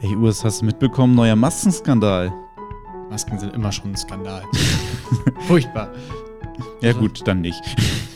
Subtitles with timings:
[0.00, 1.14] Ey, Urs, hast du mitbekommen?
[1.14, 2.32] Neuer Maskenskandal.
[3.10, 4.42] Masken sind immer schon ein Skandal.
[5.46, 5.92] Furchtbar.
[6.80, 7.62] Ja, gut, dann nicht.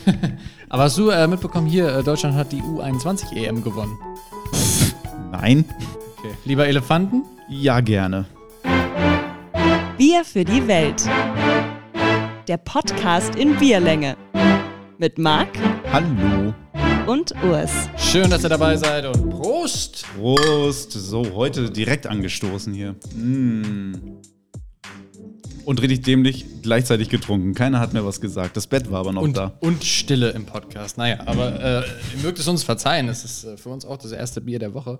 [0.69, 3.97] Aber hast du äh, mitbekommen, hier, äh, Deutschland hat die U21 EM E gewonnen.
[5.31, 5.65] Nein?
[6.17, 6.33] Okay.
[6.45, 7.23] Lieber Elefanten?
[7.49, 8.25] Ja, gerne.
[9.97, 11.03] Bier für die Welt.
[12.47, 14.17] Der Podcast in Bierlänge.
[14.97, 15.49] Mit Marc
[15.91, 16.53] Hallo.
[17.07, 17.89] und Urs.
[18.11, 20.05] Schön, dass ihr dabei seid und Prost!
[20.17, 20.91] Prost.
[20.91, 22.95] So, heute direkt angestoßen hier.
[23.15, 23.93] Mm.
[25.63, 27.53] Und richtig dämlich gleichzeitig getrunken.
[27.53, 28.57] Keiner hat mir was gesagt.
[28.57, 29.53] Das Bett war aber noch Und, da.
[29.61, 30.97] und Stille im Podcast.
[30.97, 31.83] Naja, aber äh,
[32.17, 33.07] ihr mögt es uns verzeihen.
[33.07, 34.99] Es ist äh, für uns auch das erste Bier der Woche.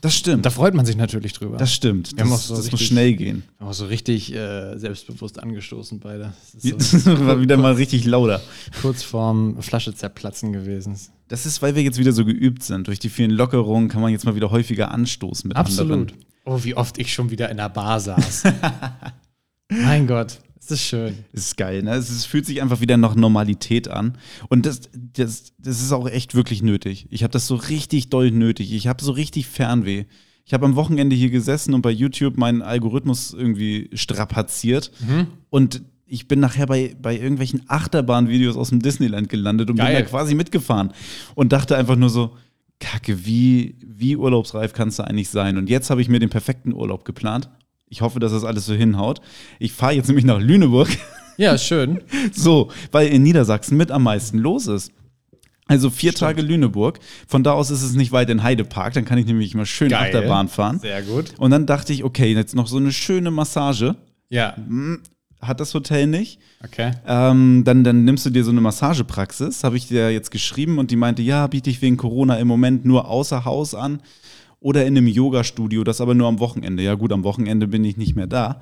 [0.00, 0.44] Das stimmt.
[0.46, 1.58] Da freut man sich natürlich drüber.
[1.58, 2.16] Das stimmt.
[2.16, 3.44] Wir haben Das, auch so das muss richtig- schnell gehen.
[3.58, 6.32] Wir haben auch so richtig äh, selbstbewusst angestoßen beide.
[6.54, 8.40] Das ist so war wieder mal richtig lauter.
[8.82, 10.96] kurz vorm Flasche zerplatzen gewesen.
[11.28, 12.88] Das ist, weil wir jetzt wieder so geübt sind.
[12.88, 15.92] Durch die vielen Lockerungen kann man jetzt mal wieder häufiger anstoßen mit Absolut.
[15.92, 16.24] anderen.
[16.44, 18.44] Oh, wie oft ich schon wieder in der Bar saß.
[19.68, 21.18] mein Gott, es ist schön.
[21.32, 21.94] Ist geil, ne?
[21.94, 24.16] Es, es fühlt sich einfach wieder nach Normalität an.
[24.48, 27.06] Und das, das, das ist auch echt wirklich nötig.
[27.10, 28.72] Ich habe das so richtig doll nötig.
[28.72, 30.06] Ich habe so richtig Fernweh.
[30.46, 34.90] Ich habe am Wochenende hier gesessen und bei YouTube meinen Algorithmus irgendwie strapaziert.
[35.50, 40.02] Und ich bin nachher bei, bei irgendwelchen Achterbahn-Videos aus dem Disneyland gelandet und bin Geil.
[40.02, 40.92] da quasi mitgefahren.
[41.34, 42.36] Und dachte einfach nur so,
[42.80, 45.56] Kacke, wie, wie urlaubsreif kannst du eigentlich sein?
[45.56, 47.50] Und jetzt habe ich mir den perfekten Urlaub geplant.
[47.88, 49.20] Ich hoffe, dass das alles so hinhaut.
[49.58, 50.88] Ich fahre jetzt nämlich nach Lüneburg.
[51.40, 52.00] Ja, schön.
[52.32, 54.90] So, weil in Niedersachsen mit am meisten los ist.
[55.68, 56.98] Also vier Tage Lüneburg.
[57.28, 58.94] Von da aus ist es nicht weit in Heidepark.
[58.94, 60.06] Dann kann ich nämlich mal schön Geil.
[60.06, 60.80] Achterbahn fahren.
[60.80, 61.34] Sehr gut.
[61.38, 63.94] Und dann dachte ich, okay, jetzt noch so eine schöne Massage.
[64.30, 64.56] Ja,
[65.40, 66.40] Hat das Hotel nicht.
[66.64, 66.92] okay.
[67.06, 69.62] Ähm, dann, dann nimmst du dir so eine Massagepraxis.
[69.62, 72.84] Habe ich dir jetzt geschrieben und die meinte, ja, biete ich wegen Corona im Moment
[72.84, 74.00] nur außer Haus an
[74.60, 76.82] oder in einem Yoga-Studio, das aber nur am Wochenende.
[76.82, 78.60] Ja, gut, am Wochenende bin ich nicht mehr da.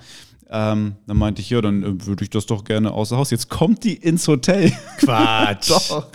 [0.48, 3.30] Ähm, dann meinte ich, ja, dann äh, würde ich das doch gerne außer Haus.
[3.30, 4.70] Jetzt kommt die ins Hotel.
[4.98, 5.70] Quatsch.
[5.70, 6.10] Doch.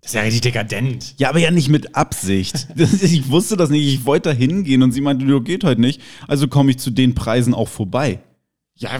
[0.00, 1.14] Das ist ja richtig dekadent.
[1.18, 2.68] Ja, aber ja nicht mit Absicht.
[2.76, 3.86] Ich wusste das nicht.
[3.86, 6.00] Ich wollte da hingehen und sie meinte, du geht heute nicht.
[6.28, 8.20] Also komme ich zu den Preisen auch vorbei.
[8.76, 8.90] Ja,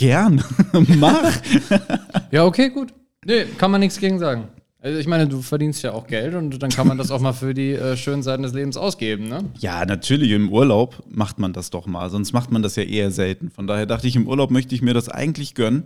[0.00, 0.42] gern.
[0.98, 1.32] Mach.
[2.30, 2.92] Ja, okay, gut.
[3.24, 4.48] Nee, kann man nichts gegen sagen.
[4.82, 7.34] Also ich meine, du verdienst ja auch Geld und dann kann man das auch mal
[7.34, 9.44] für die äh, schönen Seiten des Lebens ausgeben, ne?
[9.58, 10.30] Ja, natürlich.
[10.30, 12.08] Im Urlaub macht man das doch mal.
[12.08, 13.50] Sonst macht man das ja eher selten.
[13.50, 15.84] Von daher dachte ich, im Urlaub möchte ich mir das eigentlich gönnen.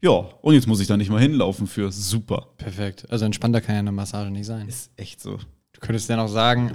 [0.00, 1.92] Ja, und jetzt muss ich da nicht mal hinlaufen für.
[1.92, 2.46] Super.
[2.56, 3.04] Perfekt.
[3.10, 4.68] Also entspannter kann ja eine Massage nicht sein.
[4.68, 5.36] Ist echt so.
[5.72, 6.72] Du könntest ja noch sagen,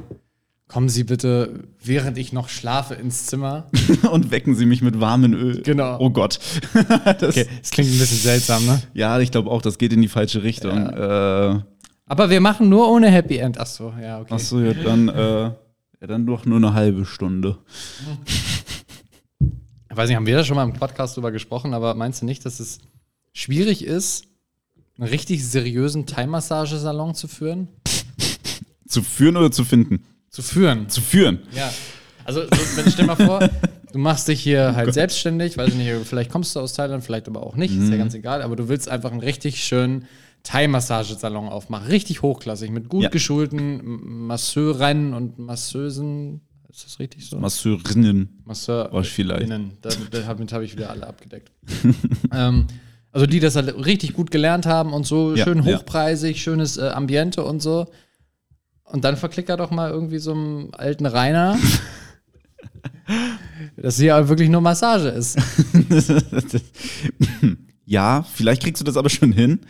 [0.67, 3.69] kommen Sie bitte, während ich noch schlafe, ins Zimmer.
[4.11, 5.61] und wecken sie mich mit warmem Öl.
[5.61, 5.97] Genau.
[5.99, 6.39] Oh Gott.
[7.19, 8.81] das, Okay, das klingt ein bisschen seltsam, ne?
[8.93, 10.77] Ja, ich glaube auch, das geht in die falsche Richtung.
[10.89, 11.59] Äh,
[12.05, 13.57] Aber wir machen nur ohne Happy End.
[13.59, 14.33] Ach so, ja, okay.
[14.33, 17.57] Achso, ja, dann, äh, ja, dann doch nur eine halbe Stunde.
[19.89, 22.25] Ich weiß nicht, haben wir da schon mal im Podcast drüber gesprochen, aber meinst du
[22.25, 22.79] nicht, dass es
[23.31, 24.25] schwierig ist,
[24.97, 27.67] einen richtig seriösen Thai-Massagesalon zu führen?
[28.87, 30.03] Zu führen oder zu finden?
[30.33, 30.89] Zu führen.
[30.89, 31.39] Zu führen.
[31.55, 31.71] Ja.
[32.25, 33.47] Also, so, wenn stell mal vor,
[33.91, 37.27] du machst dich hier halt selbstständig, weiß ich nicht, vielleicht kommst du aus Thailand, vielleicht
[37.27, 40.07] aber auch nicht, ist ja ganz egal, aber du willst einfach einen richtig schönen
[40.41, 41.87] Thai-Massagesalon aufmachen.
[41.87, 43.09] Richtig hochklassig, mit gut Ja.
[43.09, 46.41] geschulten Masseurinnen und Masseusen.
[46.67, 47.37] Ist das richtig so?
[47.37, 48.41] Masseurinnen.
[48.45, 49.03] Masseur Oh,
[50.11, 51.51] Damit habe ich wieder alle abgedeckt.
[52.33, 52.65] ähm,
[53.11, 55.77] also die das halt richtig gut gelernt haben und so Ja, schön ja.
[55.77, 57.85] hochpreisig, schönes äh, Ambiente und so.
[58.93, 61.57] Und dann verklickert doch mal irgendwie so einem alten Rainer,
[63.75, 65.35] dass hier halt wirklich nur Massage ist.
[67.85, 69.61] ja, vielleicht kriegst du das aber schon hin,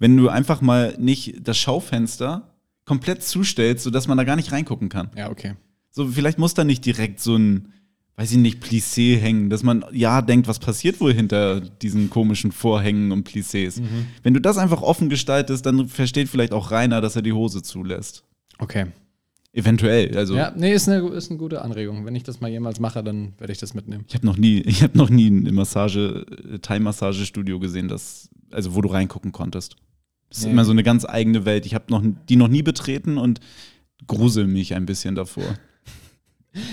[0.00, 4.88] wenn du einfach mal nicht das Schaufenster komplett zustellst, sodass man da gar nicht reingucken
[4.88, 5.10] kann.
[5.16, 5.54] Ja, okay.
[5.92, 7.72] So, vielleicht muss da nicht direkt so ein,
[8.16, 12.50] weiß ich nicht, Plissé hängen, dass man ja denkt, was passiert wohl hinter diesen komischen
[12.50, 13.80] Vorhängen und Plissés.
[13.80, 14.06] Mhm.
[14.24, 17.62] Wenn du das einfach offen gestaltest, dann versteht vielleicht auch Rainer, dass er die Hose
[17.62, 18.24] zulässt.
[18.62, 18.86] Okay.
[19.52, 20.16] Eventuell.
[20.16, 22.06] Also Ja, nee, ist eine, ist eine gute Anregung.
[22.06, 24.04] Wenn ich das mal jemals mache, dann werde ich das mitnehmen.
[24.08, 28.74] ich habe noch nie, ich habe noch nie ein Massage, äh, Thai-Massagestudio gesehen, das, also
[28.74, 29.76] wo du reingucken konntest.
[30.30, 30.52] Das ist Nee.
[30.52, 31.66] immer so eine ganz eigene Welt.
[31.66, 33.40] Ich habe noch die noch nie betreten und
[34.06, 35.44] grusel mich ein bisschen davor.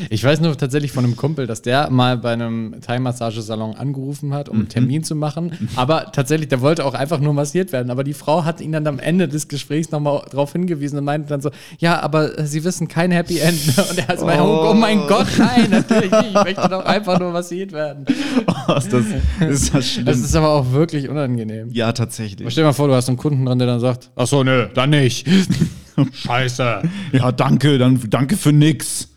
[0.10, 4.50] Ich weiß nur tatsächlich von einem Kumpel, dass der mal bei einem Thai-Massagesalon angerufen hat,
[4.50, 5.70] um einen Termin zu machen.
[5.76, 7.90] Aber tatsächlich, der wollte auch einfach nur massiert werden.
[7.90, 11.30] Aber die Frau hat ihn dann am Ende des Gesprächs nochmal darauf hingewiesen und meinte
[11.30, 13.60] dann so: Ja, aber Sie wissen kein Happy End.
[13.90, 14.70] Und er hat so, oh.
[14.72, 16.28] oh mein Gott, nein, natürlich nicht.
[16.28, 18.06] Ich möchte doch einfach nur massiert werden.
[18.48, 19.06] Oh, ist das,
[19.50, 20.06] ist das schlimm?
[20.06, 21.70] Das ist aber auch wirklich unangenehm.
[21.72, 22.52] ja, tatsächlich.
[22.52, 24.68] Stell dir mal vor, du hast einen Kunden dran, der dann sagt: Ach so, nö,
[24.74, 25.28] dann nicht.
[26.14, 26.82] Scheiße.
[27.14, 29.10] Ja, danke, dann danke für nix.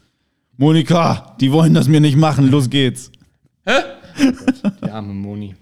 [0.57, 3.11] Monika, die wollen das mir nicht machen, los geht's.
[3.67, 5.55] Die arme Moni.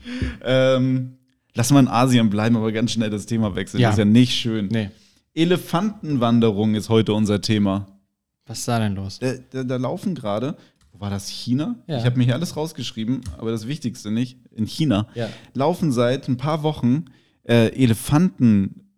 [0.42, 1.16] Ähm,
[1.54, 3.80] lass mal in Asien bleiben, aber ganz schnell das Thema wechseln.
[3.80, 3.88] Ja.
[3.88, 4.68] Das ist ja nicht schön.
[4.70, 4.90] Nee.
[5.34, 7.86] Elefantenwanderung ist heute unser Thema.
[8.46, 9.20] Was ist da denn los?
[9.20, 10.56] Da, da, da laufen gerade,
[10.92, 11.76] wo war das China?
[11.86, 11.98] Ja.
[11.98, 14.38] Ich habe mir hier alles rausgeschrieben, aber das Wichtigste nicht.
[14.50, 15.28] In China Ja.
[15.54, 17.04] laufen seit ein paar Wochen
[17.44, 18.90] äh, Elefanten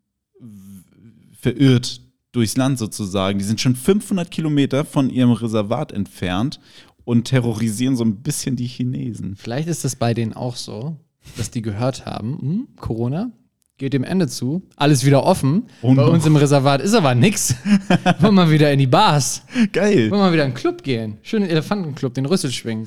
[1.38, 2.00] verirrt
[2.32, 3.38] durchs Land sozusagen.
[3.38, 6.61] Die sind schon 500 Kilometer von ihrem Reservat entfernt
[7.05, 9.37] und terrorisieren so ein bisschen die Chinesen.
[9.37, 10.96] Vielleicht ist es bei denen auch so,
[11.37, 13.31] dass die gehört haben, hm, Corona
[13.79, 15.64] geht dem Ende zu, alles wieder offen.
[15.82, 16.11] Oh bei no.
[16.12, 17.56] uns im Reservat ist aber nix.
[18.20, 19.43] Wollen wir wieder in die Bars.
[19.73, 20.08] Geil.
[20.11, 21.19] Wollen wir wieder in den Club gehen.
[21.23, 22.87] Schönen Elefantenclub, den Rüssel schwingen.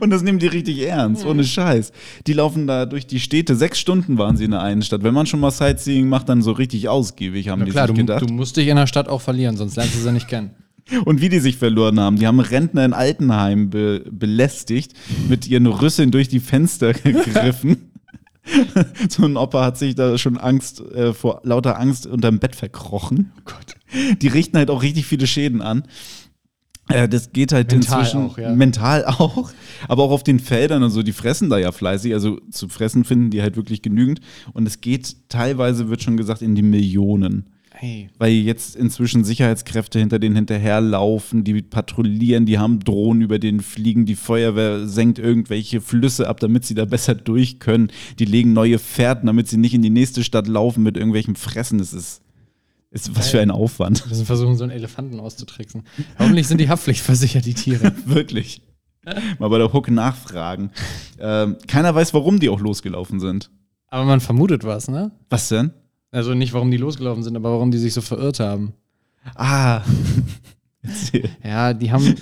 [0.00, 1.92] Und das nehmen die richtig ernst, ohne Scheiß.
[2.26, 3.56] Die laufen da durch die Städte.
[3.56, 5.02] Sechs Stunden waren sie in der einen Stadt.
[5.02, 7.94] Wenn man schon mal Sightseeing macht, dann so richtig ausgiebig, haben Na die klar, du,
[7.94, 8.22] sich gedacht.
[8.22, 10.50] du musst dich in der Stadt auch verlieren, sonst lernst du sie nicht kennen.
[11.04, 12.18] Und wie die sich verloren haben.
[12.18, 14.94] Die haben Rentner in Altenheim be belästigt,
[15.28, 17.90] mit ihren Rüsseln durch die Fenster gegriffen.
[19.08, 23.32] so ein Opa hat sich da schon Angst, äh, vor lauter Angst unterm Bett verkrochen.
[23.38, 23.76] Oh Gott.
[24.20, 25.84] Die richten halt auch richtig viele Schäden an.
[26.92, 28.54] Äh, das geht halt Mental inzwischen auch, ja.
[28.54, 29.52] mental auch,
[29.88, 33.04] aber auch auf den Feldern und so, die fressen da ja fleißig, also zu fressen
[33.04, 34.20] finden die halt wirklich genügend
[34.52, 38.10] und es geht teilweise, wird schon gesagt, in die Millionen Hey.
[38.16, 44.06] weil jetzt inzwischen Sicherheitskräfte hinter denen hinterherlaufen, die patrouillieren, die haben Drohnen über denen fliegen,
[44.06, 47.90] die Feuerwehr senkt irgendwelche Flüsse ab, damit sie da besser durch können.
[48.20, 51.78] Die legen neue Fährten, damit sie nicht in die nächste Stadt laufen mit irgendwelchem Fressen.
[51.78, 52.22] Das ist,
[52.92, 54.04] ist was für ein Aufwand.
[54.04, 55.82] Wir müssen versuchen, so einen Elefanten auszutricksen.
[56.18, 57.92] Hoffentlich sind die haftpflichtversichert, die Tiere.
[58.06, 58.62] Wirklich.
[59.38, 60.70] Mal bei der Hook nachfragen.
[61.18, 63.50] Ähm, keiner weiß, warum die auch losgelaufen sind.
[63.88, 65.10] Aber man vermutet was, ne?
[65.28, 65.72] Was denn?
[66.12, 68.74] Also nicht, warum die losgelaufen sind, aber warum die sich so verirrt haben.
[69.34, 69.82] Ah.
[71.44, 72.16] Ja, die haben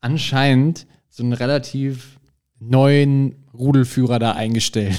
[0.00, 2.18] anscheinend so einen relativ
[2.58, 4.98] neuen Rudelführer da eingestellt.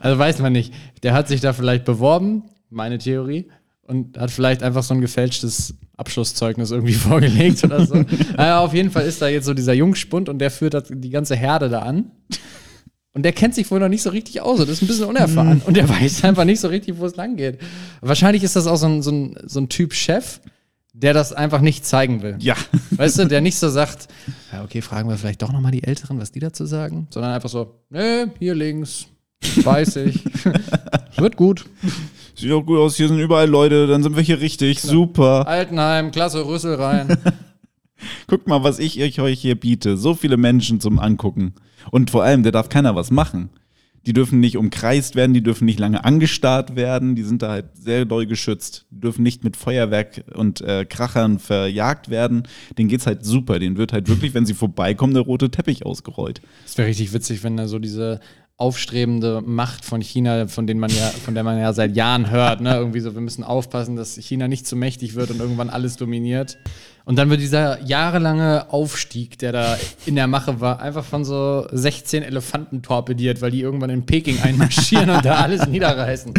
[0.00, 0.72] also weiß man nicht.
[1.02, 3.50] Der hat sich da vielleicht beworben, meine Theorie,
[3.92, 7.94] und hat vielleicht einfach so ein gefälschtes Abschlusszeugnis irgendwie vorgelegt oder so.
[8.36, 11.10] naja, auf jeden Fall ist da jetzt so dieser Jungspund und der führt das- die
[11.10, 12.10] ganze Herde da an.
[13.14, 14.58] Und der kennt sich wohl noch nicht so richtig aus.
[14.60, 15.60] Das ist ein bisschen unerfahren.
[15.66, 17.58] Und der weiß einfach nicht so richtig, wo es lang geht.
[18.00, 20.40] Wahrscheinlich ist das auch so ein, so ein, so ein Typ Chef,
[20.94, 22.36] der das einfach nicht zeigen will.
[22.40, 22.54] Ja.
[22.90, 24.08] Weißt du, der nicht so sagt,
[24.50, 27.50] ja, okay, fragen wir vielleicht doch nochmal die Älteren, was die dazu sagen, sondern einfach
[27.50, 29.06] so, nee, hier links,
[29.64, 30.24] weiß ich,
[31.16, 31.66] wird gut.
[32.34, 34.80] Sieht doch gut aus, hier sind überall Leute, dann sind wir hier richtig.
[34.80, 35.46] Super.
[35.46, 37.16] Altenheim, klasse, Rüssel rein.
[38.26, 39.96] Guckt mal, was ich euch euch hier biete.
[39.96, 41.54] So viele Menschen zum Angucken.
[41.90, 43.50] Und vor allem, da darf keiner was machen.
[44.04, 47.66] Die dürfen nicht umkreist werden, die dürfen nicht lange angestarrt werden, die sind da halt
[47.76, 48.86] sehr doll geschützt.
[48.90, 52.42] Die dürfen nicht mit Feuerwerk und äh, Krachern verjagt werden.
[52.76, 53.60] Denen geht's halt super.
[53.60, 56.40] Denen wird halt wirklich, wenn sie vorbeikommen, der rote Teppich ausgerollt.
[56.64, 58.18] Das wäre richtig witzig, wenn da so diese
[58.56, 62.60] aufstrebende Macht von China, von denen man ja, von der man ja seit Jahren hört,
[62.60, 62.74] ne?
[62.76, 66.58] Irgendwie so, wir müssen aufpassen, dass China nicht zu mächtig wird und irgendwann alles dominiert.
[67.04, 71.66] Und dann wird dieser jahrelange Aufstieg, der da in der Mache war, einfach von so
[71.72, 76.32] 16 Elefanten torpediert, weil die irgendwann in Peking einmarschieren und da alles niederreißen.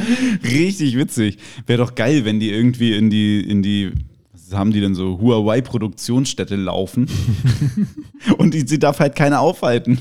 [0.44, 1.40] Richtig witzig.
[1.66, 3.92] Wäre doch geil, wenn die irgendwie in die, in die,
[4.32, 7.10] was haben die denn so, Huawei-Produktionsstätte laufen.
[8.38, 10.00] und die, sie darf halt keiner aufhalten.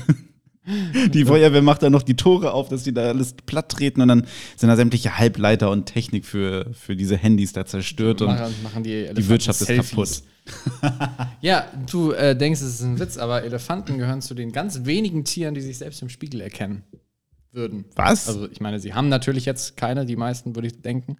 [0.65, 4.07] Die Feuerwehr macht dann noch die Tore auf, dass die da alles platt treten und
[4.07, 8.21] dann sind da sämtliche Halbleiter und Technik für, für diese Handys da zerstört.
[8.21, 10.23] Und machen, machen die, die Wirtschaft ist Selfies.
[11.41, 15.23] ja, du äh, denkst, es ist ein Witz, aber Elefanten gehören zu den ganz wenigen
[15.23, 16.83] Tieren, die sich selbst im Spiegel erkennen
[17.53, 17.85] würden.
[17.95, 18.27] was?
[18.27, 21.17] Also ich meine, sie haben natürlich jetzt keine, die meisten würde ich denken.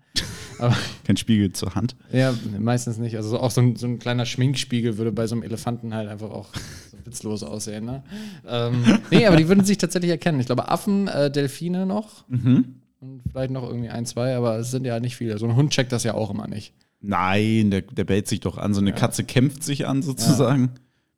[1.03, 1.95] Kein Spiegel zur Hand.
[2.11, 3.15] ja, meistens nicht.
[3.17, 6.29] Also auch so ein, so ein kleiner Schminkspiegel würde bei so einem Elefanten halt einfach
[6.29, 6.49] auch
[6.91, 7.85] so witzlos aussehen.
[7.85, 8.03] Ne?
[8.47, 10.39] Ähm, nee, aber die würden sich tatsächlich erkennen.
[10.39, 12.75] Ich glaube, Affen, äh, Delfine noch Mhm.
[12.99, 15.37] und vielleicht noch irgendwie ein, zwei, aber es sind ja nicht viele.
[15.37, 16.73] So ein Hund checkt das ja auch immer nicht.
[17.01, 18.73] Nein, der, der bellt sich doch an.
[18.73, 20.71] So eine Katze kämpft sich an, sozusagen.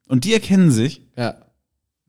[0.08, 1.02] Und die erkennen sich.
[1.16, 1.36] Ja,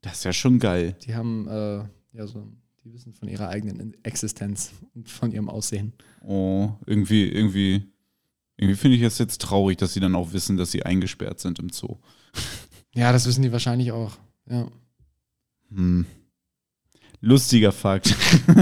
[0.01, 0.97] Das ist ja schon geil.
[1.05, 1.79] die haben, äh,
[2.17, 2.47] ja, so,
[2.87, 5.93] die wissen von ihrer eigenen Existenz und von ihrem Aussehen.
[6.23, 7.83] Oh, irgendwie, irgendwie,
[8.57, 11.59] irgendwie finde ich es jetzt traurig, dass sie dann auch wissen, dass sie eingesperrt sind
[11.59, 11.97] im Zoo.
[12.95, 14.17] Ja, das wissen die wahrscheinlich auch.
[14.49, 14.69] Ja.
[15.69, 16.07] Hm.
[17.21, 18.15] Lustiger Fakt.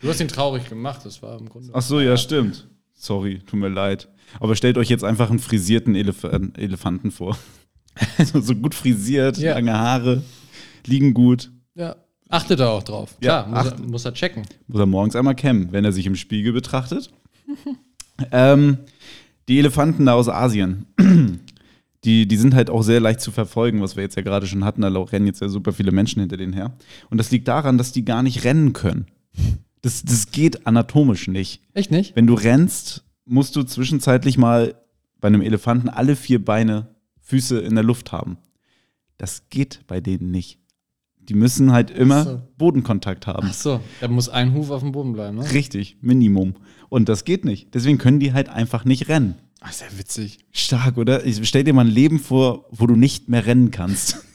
[0.00, 1.70] Du hast ihn traurig gemacht, das war im Grunde.
[1.72, 2.68] Ach so, ja, stimmt.
[2.92, 4.08] Sorry, tut mir leid.
[4.40, 7.38] Aber stellt euch jetzt einfach einen frisierten Elef Elefanten vor.
[8.24, 9.54] so, so gut frisiert, Ja.
[9.54, 10.22] lange Haare,
[10.86, 11.52] liegen gut.
[11.76, 12.01] Ja.
[12.32, 13.14] Achtet er auch drauf.
[13.20, 14.44] Ja, Klar, muss, er, muss er checken.
[14.66, 17.10] Muss er morgens einmal kämmen, wenn er sich im Spiegel betrachtet.
[18.32, 18.78] ähm,
[19.48, 20.86] die Elefanten da aus Asien.
[22.04, 24.64] Die, die sind halt auch sehr leicht zu verfolgen, was wir jetzt ja gerade schon
[24.64, 24.80] hatten.
[24.82, 26.76] Da rennen jetzt ja super viele Menschen hinter denen her.
[27.10, 29.06] Und das liegt daran, dass die gar nicht rennen können.
[29.82, 31.62] Das, das geht anatomisch nicht.
[31.74, 32.16] Echt nicht?
[32.16, 34.74] Wenn du rennst, musst du zwischenzeitlich mal
[35.20, 36.88] bei einem Elefanten alle vier Beine,
[37.20, 38.36] Füße in der Luft haben.
[39.16, 40.58] Das geht bei denen nicht.
[41.28, 42.42] Die müssen halt immer so.
[42.58, 43.46] Bodenkontakt haben.
[43.50, 45.52] Ach so, da muss ein Huf auf dem Boden bleiben, ne?
[45.52, 46.54] Richtig, Minimum.
[46.88, 47.74] Und das geht nicht.
[47.74, 49.36] Deswegen können die halt einfach nicht rennen.
[49.60, 50.38] Ach, ist ja witzig.
[50.50, 51.24] Stark, oder?
[51.24, 54.24] Ich stell dir mal ein Leben vor, wo du nicht mehr rennen kannst.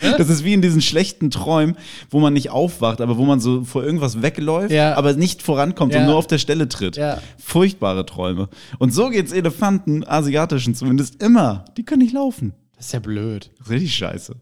[0.00, 1.76] Das ist wie in diesen schlechten Träumen,
[2.10, 4.96] wo man nicht aufwacht, aber wo man so vor irgendwas wegläuft, Ja.
[4.96, 6.06] aber nicht vorankommt und Ja.
[6.06, 6.96] nur auf der Stelle tritt.
[6.96, 7.22] Ja.
[7.38, 8.48] Furchtbare Träume.
[8.80, 11.64] Und so geht's Elefanten, asiatischen zumindest, immer.
[11.76, 12.54] Die können nicht laufen.
[12.76, 13.52] Das ist ja blöd.
[13.70, 14.34] Richtig scheiße.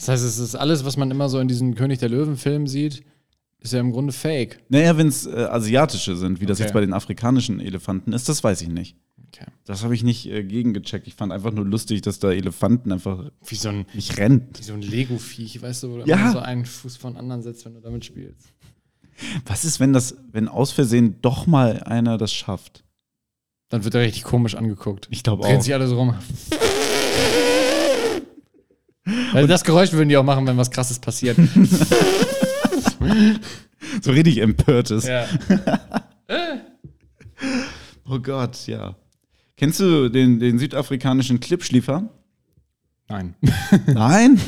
[0.00, 3.02] Das heißt, es ist alles, was man immer so in diesen König der Löwen-Filmen sieht,
[3.58, 4.58] ist ja im Grunde fake.
[4.70, 6.64] Naja, wenn es äh, asiatische sind, wie das Okay.
[6.64, 8.96] jetzt bei den afrikanischen Elefanten ist, das weiß ich nicht.
[9.28, 9.44] Okay.
[9.66, 11.06] Das habe ich nicht äh, gegengecheckt.
[11.06, 14.48] Ich fand einfach nur lustig, dass da Elefanten einfach Wie so ein, nicht rennen.
[14.56, 16.16] wie so ein Lego-Viech, weißt du, wo du Ja.
[16.16, 18.48] immer so einen Fuß von anderen setzt, wenn du damit spielst.
[19.44, 22.84] Was ist, wenn das, wenn aus Versehen doch mal einer das schafft?
[23.68, 25.08] Dann wird er richtig komisch angeguckt.
[25.10, 25.62] Ich glaube Drehen auch.
[25.62, 26.14] sich alle so rum.
[29.32, 31.36] Weil das Geräusch würden die auch machen, wenn was krasses passiert.
[34.02, 35.08] So richtig empört ist.
[35.08, 35.26] ja.
[38.06, 38.96] Oh Gott, ja.
[39.56, 42.08] Kennst du den, den südafrikanischen Klippschliefer?
[43.08, 43.34] Nein.
[43.86, 44.40] Nein?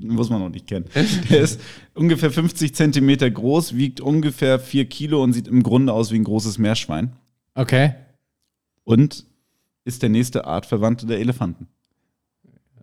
[0.00, 0.84] Muss man noch nicht kennen.
[1.30, 1.60] Der ist
[1.94, 6.24] ungefähr 50 Zentimeter groß, wiegt ungefähr 4 Kilo und sieht im Grunde aus wie ein
[6.24, 7.12] großes Meerschwein.
[7.54, 7.94] Okay.
[8.84, 9.24] Und
[9.84, 11.68] ist der nächste Artverwandte der Elefanten.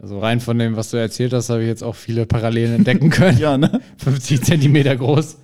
[0.04, 3.10] Also rein von dem, was du erzählt hast, habe ich jetzt auch viele Parallelen entdecken
[3.10, 3.38] können.
[3.38, 3.80] Ja, ne?
[4.00, 5.38] 50 Zentimeter groß.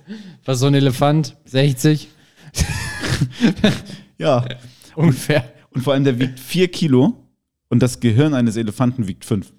[0.44, 1.34] Was so ein Elefant?
[1.46, 2.08] 60
[4.18, 4.44] Ja.
[4.96, 5.50] ungefähr.
[5.70, 7.26] Und vor allem, der wiegt 4 Kilo
[7.70, 9.50] und das Gehirn eines Elefanten wiegt 5.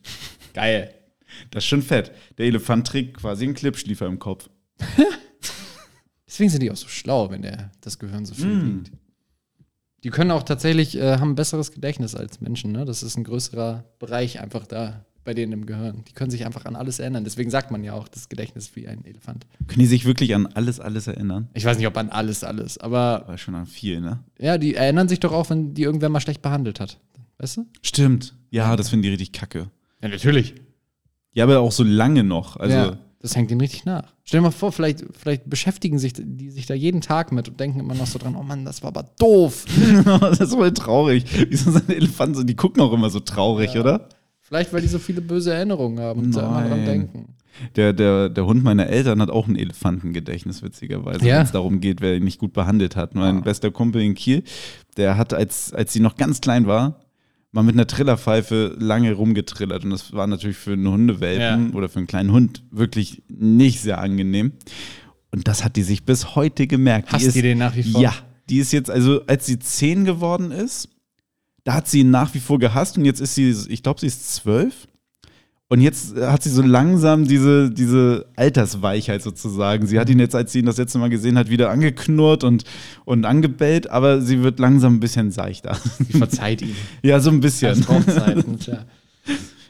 [0.54, 0.94] Geil.
[1.50, 2.12] Das ist schon fett.
[2.38, 4.50] Der Elefant trägt quasi einen Klippschliefer im Kopf.
[6.28, 8.76] Deswegen sind die auch so schlau, wenn der das Gehirn so viel Mm.
[8.86, 8.92] wiegt.
[10.04, 12.72] Die können auch tatsächlich, äh, haben ein besseres Gedächtnis als Menschen.
[12.72, 12.86] Ne?
[12.86, 16.04] Das ist ein größerer Bereich einfach da bei denen im Gehirn.
[16.08, 17.24] Die können sich einfach an alles erinnern.
[17.24, 19.46] Deswegen sagt man ja auch, das Gedächtnis ist wie ein Elefant.
[19.68, 21.50] Können die sich wirklich an alles, alles erinnern?
[21.54, 24.24] Ich weiß nicht, ob an alles, alles, aber War schon an viel, ne?
[24.40, 27.00] ja, die erinnern sich doch auch, wenn die irgendwer mal schlecht behandelt hat.
[27.38, 27.66] Weißt du?
[27.82, 28.36] Stimmt.
[28.50, 29.70] Ja, das finden die richtig kacke.
[30.02, 30.56] Ja, natürlich.
[31.34, 32.58] Ja, aber auch so lange noch.
[32.58, 34.14] Also, ja, das hängt ihnen richtig nach.
[34.24, 37.60] Stell dir mal vor, vielleicht, vielleicht beschäftigen sich die sich da jeden Tag mit und
[37.60, 39.66] denken immer noch so dran, oh Mann, das war aber doof.
[40.22, 41.26] das ist voll traurig.
[41.50, 42.44] Wieso sind Elefanten so?
[42.44, 43.82] Die gucken auch immer so traurig, Ja.
[43.82, 44.10] oder?
[44.40, 47.36] Vielleicht, weil die so viele böse Erinnerungen haben und da immer dran denken.
[47.76, 51.38] Der, der, der Hund meiner Eltern hat auch ein Elefantengedächtnis, witzigerweise, Ja?
[51.38, 53.14] wenn es darum geht, wer ihn nicht gut behandelt hat.
[53.16, 53.42] Mein Ah.
[53.42, 54.44] bester Kumpel in Kiel,
[54.98, 57.00] der hat, als, als sie noch ganz klein war,
[57.52, 59.84] mal mit einer Trillerpfeife lange rumgetrillert.
[59.84, 61.76] Und das war natürlich für einen Hundewelpen Ja.
[61.76, 64.54] oder für einen kleinen Hund wirklich nicht sehr angenehm.
[65.32, 67.12] Und das hat die sich bis heute gemerkt.
[67.12, 68.02] Hasst die ist, die den nach wie vor?
[68.02, 68.14] Ja,
[68.50, 70.90] die ist jetzt, also als sie zehn geworden ist,
[71.64, 74.08] da hat sie ihn nach wie vor gehasst und jetzt ist sie, ich glaube, sie
[74.08, 74.88] ist zwölf.
[75.72, 79.88] Und jetzt äh, hat sie so langsam diese, diese Altersweichheit sozusagen.
[79.88, 82.66] Sie hat ihn jetzt, als sie ihn das letzte Mal gesehen hat, wieder angeknurrt und,
[83.06, 85.78] und angebellt, aber sie wird langsam ein bisschen seichter.
[86.00, 86.76] Die verzeiht ihm.
[87.04, 87.80] ja, so ein Das bisschen.
[87.86, 88.46] braucht Zeit.
[88.68, 88.86] ja.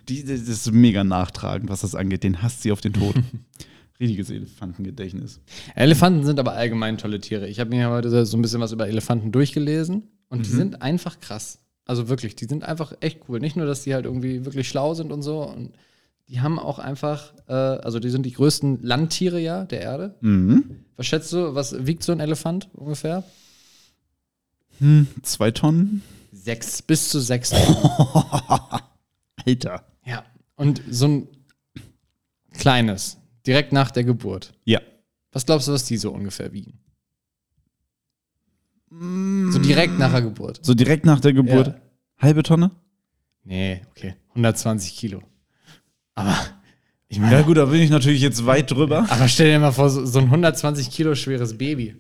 [0.10, 2.24] Die, das ist mega nachtragend, was das angeht.
[2.24, 3.13] Den hasst sie auf den Tod.
[4.00, 5.39] Riesiges Elefantengedächtnis.
[5.75, 7.48] Elefanten sind aber allgemein tolle Tiere.
[7.48, 10.43] Ich habe mir heute so ein bisschen was über Elefanten durchgelesen und Mhm.
[10.43, 11.60] die sind einfach krass.
[11.86, 13.39] Also wirklich, die sind einfach echt cool.
[13.39, 15.43] Nicht nur, dass die halt irgendwie wirklich schlau sind und so.
[15.48, 15.74] Und
[16.31, 20.15] die haben auch einfach, äh, also die sind die größten Landtiere ja der Erde.
[20.21, 20.85] Mhm.
[20.95, 23.25] Was schätzt du, was wiegt so ein Elefant ungefähr?
[24.79, 26.01] Hm, zwei Tonnen?
[26.31, 28.81] Sechs, bis zu sechs Tonnen.
[29.45, 29.85] Alter.
[30.05, 30.23] ja.
[30.55, 31.27] Und so ein
[32.53, 34.53] kleines, direkt nach der Geburt.
[34.63, 34.79] Ja.
[35.33, 36.79] Was glaubst du, was die so ungefähr wiegen?
[38.89, 40.59] So direkt nach der Geburt.
[40.63, 41.67] So direkt nach der Geburt.
[41.67, 41.75] Ja.
[42.19, 42.71] Halbe Tonne?
[43.43, 44.15] Nee, okay.
[44.29, 45.23] 120 Kilo.
[46.21, 46.37] Aber
[47.09, 49.05] ich meine, Ja, gut, da bin ich natürlich jetzt weit drüber.
[49.09, 51.95] aber stell dir mal vor, so, so ein 120 Kilo schweres Baby.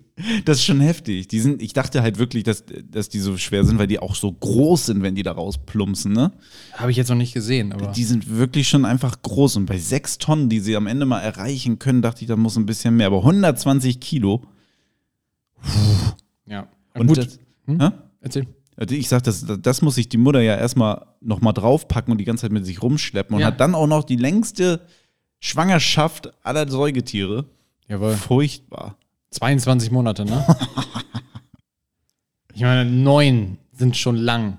[0.45, 1.27] Das ist schon heftig.
[1.27, 4.13] Die sind, ich dachte halt wirklich, dass, dass die so schwer sind, weil die auch
[4.15, 6.31] so groß sind, wenn die da rausplumpsen, ne?
[6.73, 7.87] Habe ich jetzt noch nicht gesehen, aber.
[7.91, 9.55] Die sind wirklich schon einfach groß.
[9.57, 12.55] Und bei sechs Tonnen, die sie am Ende mal erreichen können, dachte ich, da muss
[12.55, 13.07] ein bisschen mehr.
[13.07, 14.43] Aber 120 Kilo.
[16.45, 16.67] ja.
[16.93, 17.17] Und gut.
[17.17, 17.91] das- hm?
[18.21, 18.47] Erzähl.
[18.81, 22.25] Also ich sag, das, das muss sich die Mutter ja erstmal nochmal draufpacken und die
[22.25, 23.47] ganze Zeit mit sich rumschleppen und Ja.
[23.47, 24.81] hat dann auch noch die längste
[25.39, 27.45] Schwangerschaft aller Säugetiere.
[27.87, 28.15] Jawohl.
[28.15, 28.97] Furchtbar.
[29.29, 30.43] 22 Monate, ne?
[32.55, 34.57] ich meine, neun sind schon lang.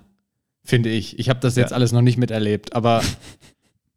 [0.64, 1.18] Finde ich.
[1.18, 1.76] Ich habe das jetzt Ja.
[1.76, 3.02] alles noch nicht miterlebt, aber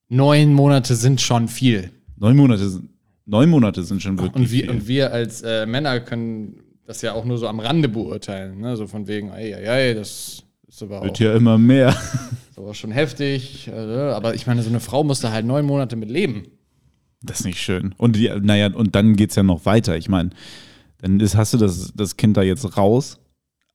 [0.09, 1.91] neun Monate sind schon viel.
[2.17, 2.89] Neun Monate sind,
[3.27, 4.69] neun Monate sind schon wirklich Und wir, viel.
[4.71, 8.59] und wir als äh, Männer können das ja auch nur so am Rande beurteilen.
[8.59, 8.75] Ne?
[8.77, 11.89] So von wegen, ey, ey, ey, das ist aber auch, Wird ja immer mehr.
[12.49, 13.67] ist aber schon heftig.
[13.67, 16.47] Äh, aber ich meine, so eine Frau muss da halt neun Monate mit leben.
[17.21, 17.95] Das ist nicht schön.
[17.97, 19.97] Und die, naja, und dann geht es ja noch weiter.
[19.97, 20.29] Ich meine,
[20.99, 23.19] dann ist, hast du das, das Kind da jetzt raus,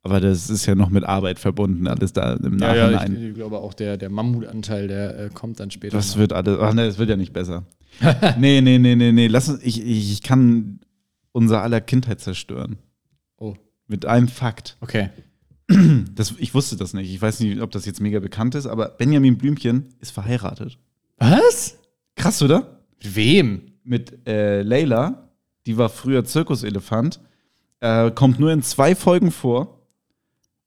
[0.03, 3.17] aber das ist ja noch mit Arbeit verbunden, alles da im Ja, ja, Nachhinein.
[3.17, 5.97] ich, ich glaube auch der, der Mammutanteil, der äh, kommt dann später.
[5.97, 6.21] das noch.
[6.21, 7.65] wird alles, ach nee, das wird ja nicht besser.
[8.39, 10.81] nee, nee, nee, nee, nee, lass uns, ich, ich, ich kann
[11.33, 12.79] unser aller Kindheit zerstören.
[13.91, 14.77] Mit einem Fakt.
[14.81, 15.11] okay.
[16.17, 17.15] Das, ich wusste das nicht.
[17.15, 20.79] Ich weiß nicht, ob das jetzt mega bekannt ist, aber Benjamin Blümchen ist verheiratet.
[21.19, 21.79] Was?
[22.17, 22.81] Krass, oder?
[22.99, 23.71] Mit wem?
[23.85, 25.31] mit äh, Layla,
[25.67, 27.21] die war früher Zirkuselefant,
[27.81, 29.87] äh, kommt nur in zwei Folgen vor.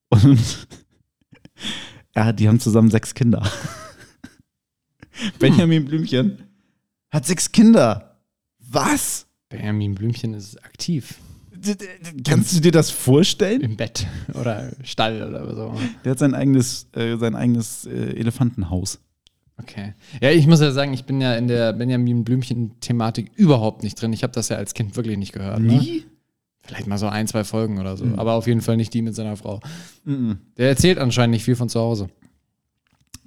[0.10, 0.68] Und
[2.16, 3.50] ja, die haben zusammen sechs Kinder.
[5.40, 6.50] Benjamin Blümchen
[7.12, 8.20] hat sechs Kinder.
[8.60, 9.28] Was?
[9.50, 11.16] Benjamin Blümchen ist aktiv.
[12.26, 13.62] Kannst du dir das vorstellen?
[13.62, 14.08] Im Bett
[14.40, 15.74] oder Stall oder so.
[16.04, 19.00] Der hat sein eigenes, äh, sein eigenes äh, Elefantenhaus.
[19.58, 19.94] Okay.
[20.22, 24.12] Ja, ich muss ja sagen, ich bin ja in der Benjamin Blümchen-Thematik überhaupt nicht drin.
[24.14, 25.60] Ich habe das ja als Kind wirklich nicht gehört.
[25.60, 26.04] Ne?
[26.62, 28.06] Vielleicht mal so ein, zwei Folgen oder so.
[28.16, 29.60] Aber auf jeden Fall nicht die mit seiner Frau.
[30.06, 30.40] Mhm.
[30.58, 32.10] Der erzählt anscheinend nicht viel von zu Hause.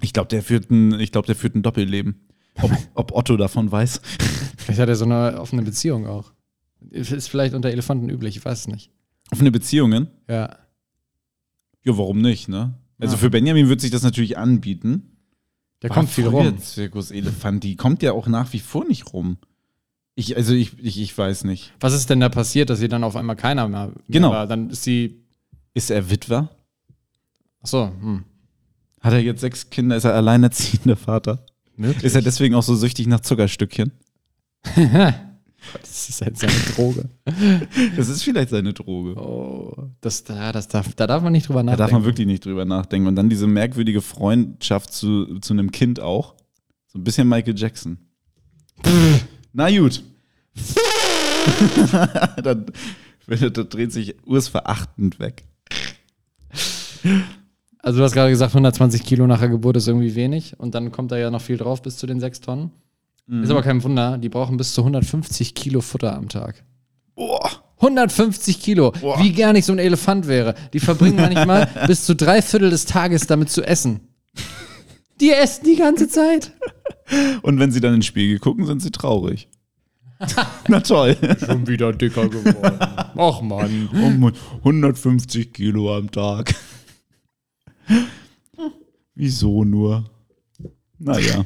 [0.01, 2.27] Ich glaube, der führt ein, ich glaube, der führt ein Doppelleben.
[2.61, 4.01] Ob, ob Otto davon weiß.
[4.57, 6.33] Vielleicht hat er so eine offene Beziehung auch.
[6.91, 8.91] Ist vielleicht unter Elefanten üblich, ich weiß es nicht.
[9.31, 10.07] Offene Beziehungen?
[10.29, 10.57] Ja.
[11.83, 12.75] Ja, warum nicht, ne?
[12.99, 13.19] Also Ja.
[13.19, 15.17] für Benjamin wird sich das natürlich anbieten.
[15.81, 16.57] Der kommt viel rum.
[16.59, 19.37] Zirkus Elefant, die kommt ja auch nach wie vor nicht rum.
[20.15, 21.73] Ich, also ich, ich, ich weiß nicht.
[21.79, 24.31] Was ist denn da passiert, dass sie dann auf einmal keiner mehr, mehr Genau.
[24.31, 24.47] war?
[24.47, 25.21] Dann ist sie.
[25.75, 26.49] Ist er Witwer?
[27.61, 28.23] Achso, hm.
[29.01, 29.95] Hat er jetzt sechs Kinder?
[29.95, 31.45] Ist er alleinerziehender Vater?
[31.75, 32.03] Möglich.
[32.03, 33.91] Ist er deswegen auch so süchtig nach Zuckerstückchen?
[35.81, 37.09] das ist halt seine Droge.
[37.95, 39.15] Das ist vielleicht seine Droge.
[39.19, 41.79] Oh, das, da, das darf, da darf man nicht drüber Da nachdenken.
[41.79, 43.07] darf man wirklich nicht drüber nachdenken.
[43.07, 46.35] Und dann diese merkwürdige Freundschaft zu, zu einem Kind auch.
[46.87, 47.97] So ein bisschen Michael Jackson.
[49.53, 50.03] Na gut.
[52.43, 52.65] dann,
[53.27, 55.43] da dreht sich Urs verachtend weg.
[57.79, 60.91] Also du hast gerade gesagt, 120 Kilo nach der Geburt ist irgendwie wenig und dann
[60.91, 62.71] kommt da ja noch viel drauf bis zu den 6 Tonnen.
[63.29, 66.63] Ist aber kein Wunder, die brauchen bis zu 150 Kilo Futter am Tag.
[67.15, 67.49] Boah.
[67.77, 69.19] 150 Kilo, Boah.
[69.21, 70.55] wie gern ich so ein Elefant wäre.
[70.73, 73.99] Die verbringen manchmal bis zu drei Viertel des Tages damit zu essen.
[75.19, 76.53] Die essen die ganze Zeit.
[77.41, 79.49] Und wenn sie dann ins Spiegel gucken, sind sie traurig.
[80.67, 81.15] Na toll.
[81.45, 82.77] Schon wieder dicker geworden.
[82.79, 83.11] Ach.
[83.15, 86.55] Oh Mann, 150 Kilo am Tag.
[89.15, 90.09] Wieso nur?
[90.97, 91.45] Naja.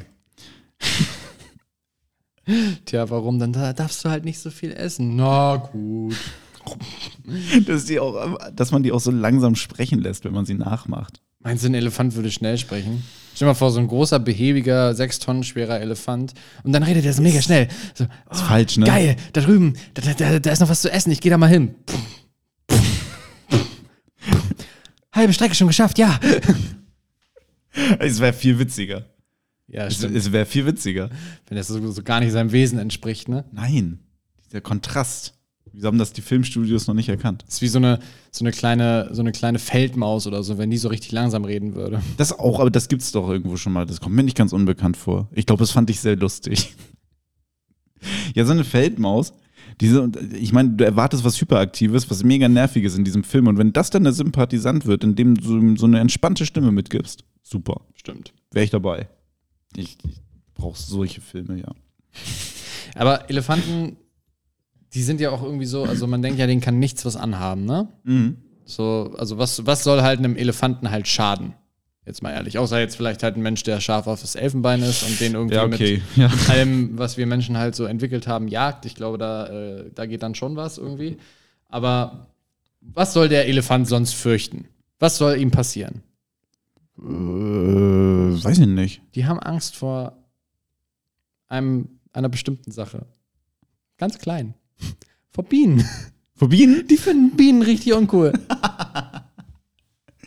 [2.84, 3.38] Tja, warum?
[3.38, 5.16] Dann da darfst du halt nicht so viel essen.
[5.16, 6.16] Na gut.
[7.66, 11.20] Dass, die auch, dass man die auch so langsam sprechen lässt, wenn man sie nachmacht.
[11.40, 13.02] Meinst du, ein Elefant würde schnell sprechen?
[13.34, 16.34] Stell dir mal vor, so ein großer, behäbiger, sechs Tonnen schwerer Elefant.
[16.62, 17.66] Und dann redet er so mega schnell.
[17.94, 18.86] So, Das ist falsch, ne?
[18.86, 21.48] geil, da drüben, da, da, da ist noch was zu essen, ich gehe da mal
[21.48, 21.74] hin.
[25.12, 26.20] Halbe Strecke schon geschafft, ja.
[27.98, 29.06] Es wäre viel witziger.
[29.68, 30.16] Ja, Es, stimmt.
[30.16, 31.10] es wäre viel witziger.
[31.46, 33.44] Wenn das so, so gar nicht seinem Wesen entspricht, ne?
[33.52, 34.00] Nein.
[34.52, 35.34] Der Kontrast.
[35.74, 37.44] Wieso haben das die Filmstudios noch nicht erkannt?
[37.46, 37.98] Das ist wie so eine,
[38.30, 41.74] so eine kleine, so eine kleine Feldmaus oder so, wenn die so richtig langsam reden
[41.74, 42.02] würde.
[42.18, 43.86] Das auch, aber das gibt's doch irgendwo schon mal.
[43.86, 45.28] Das kommt mir nicht ganz unbekannt vor.
[45.32, 46.74] Ich glaube, das fand ich sehr lustig.
[48.34, 49.32] Ja, so eine Feldmaus.
[49.80, 53.46] Diese, ich meine, du erwartest was Hyperaktives, was mega nerviges in diesem Film.
[53.46, 57.82] Und wenn das dann der Sympathisant wird, indem du so eine entspannte Stimme mitgibst, super.
[57.94, 58.32] Stimmt.
[58.50, 59.08] Wäre ich dabei.
[59.76, 60.20] Ich, ich
[60.54, 61.72] brauche solche Filme, ja.
[62.94, 63.96] Aber Elefanten,
[64.94, 67.64] die sind ja auch irgendwie so, also man denkt ja, denen kann nichts was anhaben,
[67.64, 67.88] ne?
[68.04, 68.36] Mhm.
[68.64, 71.54] So, also was, was soll halt einem Elefanten halt schaden?
[72.04, 72.58] Jetzt mal ehrlich.
[72.58, 75.54] Außer jetzt vielleicht halt ein Mensch, der scharf auf das Elfenbein ist und den irgendwie
[75.54, 76.02] Ja, mit, okay.
[76.16, 76.28] Ja.
[76.28, 78.86] mit allem, was wir Menschen halt so entwickelt haben, jagt.
[78.86, 81.18] Ich glaube, da, äh, da geht dann schon was irgendwie.
[81.68, 82.26] Aber
[82.80, 84.66] was soll der Elefant sonst fürchten?
[84.98, 86.02] Was soll ihm passieren?
[87.02, 89.02] Äh, weiß ich nicht.
[89.14, 90.16] Die haben Angst vor
[91.48, 93.06] einem, einer bestimmten Sache.
[93.98, 94.54] Ganz klein.
[95.30, 95.84] Vor Bienen.
[96.34, 96.86] Vor Bienen?
[96.88, 98.32] Die finden Bienen richtig uncool.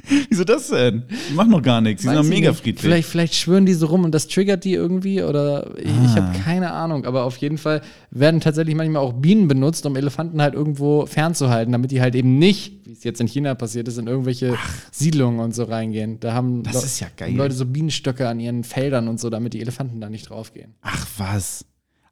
[0.29, 1.03] Wieso das denn?
[1.29, 2.01] Die machen noch gar nichts.
[2.03, 2.59] Die sind Weiß ich mega nicht.
[2.61, 2.81] friedlich.
[2.81, 6.15] Vielleicht, vielleicht schwören die so rum und das triggert die irgendwie oder ich, ich Ah.
[6.15, 7.05] habe keine Ahnung.
[7.05, 11.71] Aber auf jeden Fall werden tatsächlich manchmal auch Bienen benutzt, um Elefanten halt irgendwo fernzuhalten,
[11.71, 14.57] damit die halt eben nicht, wie es jetzt in China passiert ist, in irgendwelche
[14.91, 16.19] Siedlungen und so reingehen.
[16.19, 19.99] Da haben, ist ja Leute so Bienenstöcke an ihren Feldern und so, damit die Elefanten
[20.01, 20.75] da nicht draufgehen.
[20.81, 21.65] Ach was.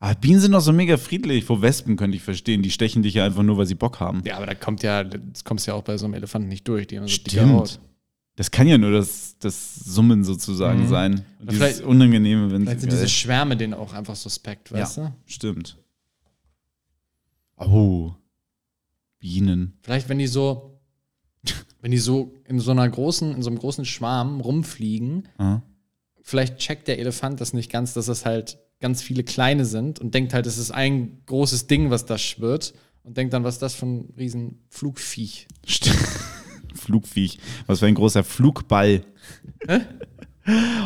[0.03, 1.45] Aber Bienen sind doch so mega friedlich.
[1.45, 2.61] Vor Wespen könnte ich verstehen.
[2.61, 4.21] Die stechen dich ja einfach nur, weil sie Bock haben.
[4.25, 6.87] Ja, aber da kommt ja, das kommst ja auch bei so einem Elefanten nicht durch.
[6.87, 7.69] Die haben so dicke Haut.
[7.69, 7.85] Stimmt.
[8.35, 10.87] Das kann ja nur das, das Summen sozusagen Mhm.
[10.89, 11.25] sein.
[11.39, 15.05] Und dieses vielleicht- Unangenehme, wenn Vielleicht sind diese Schwärme denen auch einfach suspekt, weißt ja,
[15.07, 15.13] du?
[15.25, 15.77] stimmt.
[17.57, 18.11] Oh.
[19.19, 19.77] Bienen.
[19.83, 20.81] Vielleicht, wenn die so,
[21.81, 25.61] wenn die so in so einer großen, in so einem großen Schwarm rumfliegen, Ah.
[26.21, 30.13] vielleicht checkt der Elefant das nicht ganz, dass das halt ganz viele kleine sind und
[30.13, 33.61] denkt halt, es ist ein großes Ding, was da schwirrt und denkt dann, was ist
[33.61, 35.47] das für ein riesen Flugviech?
[36.75, 37.39] Flugviech.
[37.65, 39.03] Was für ein großer Flugball.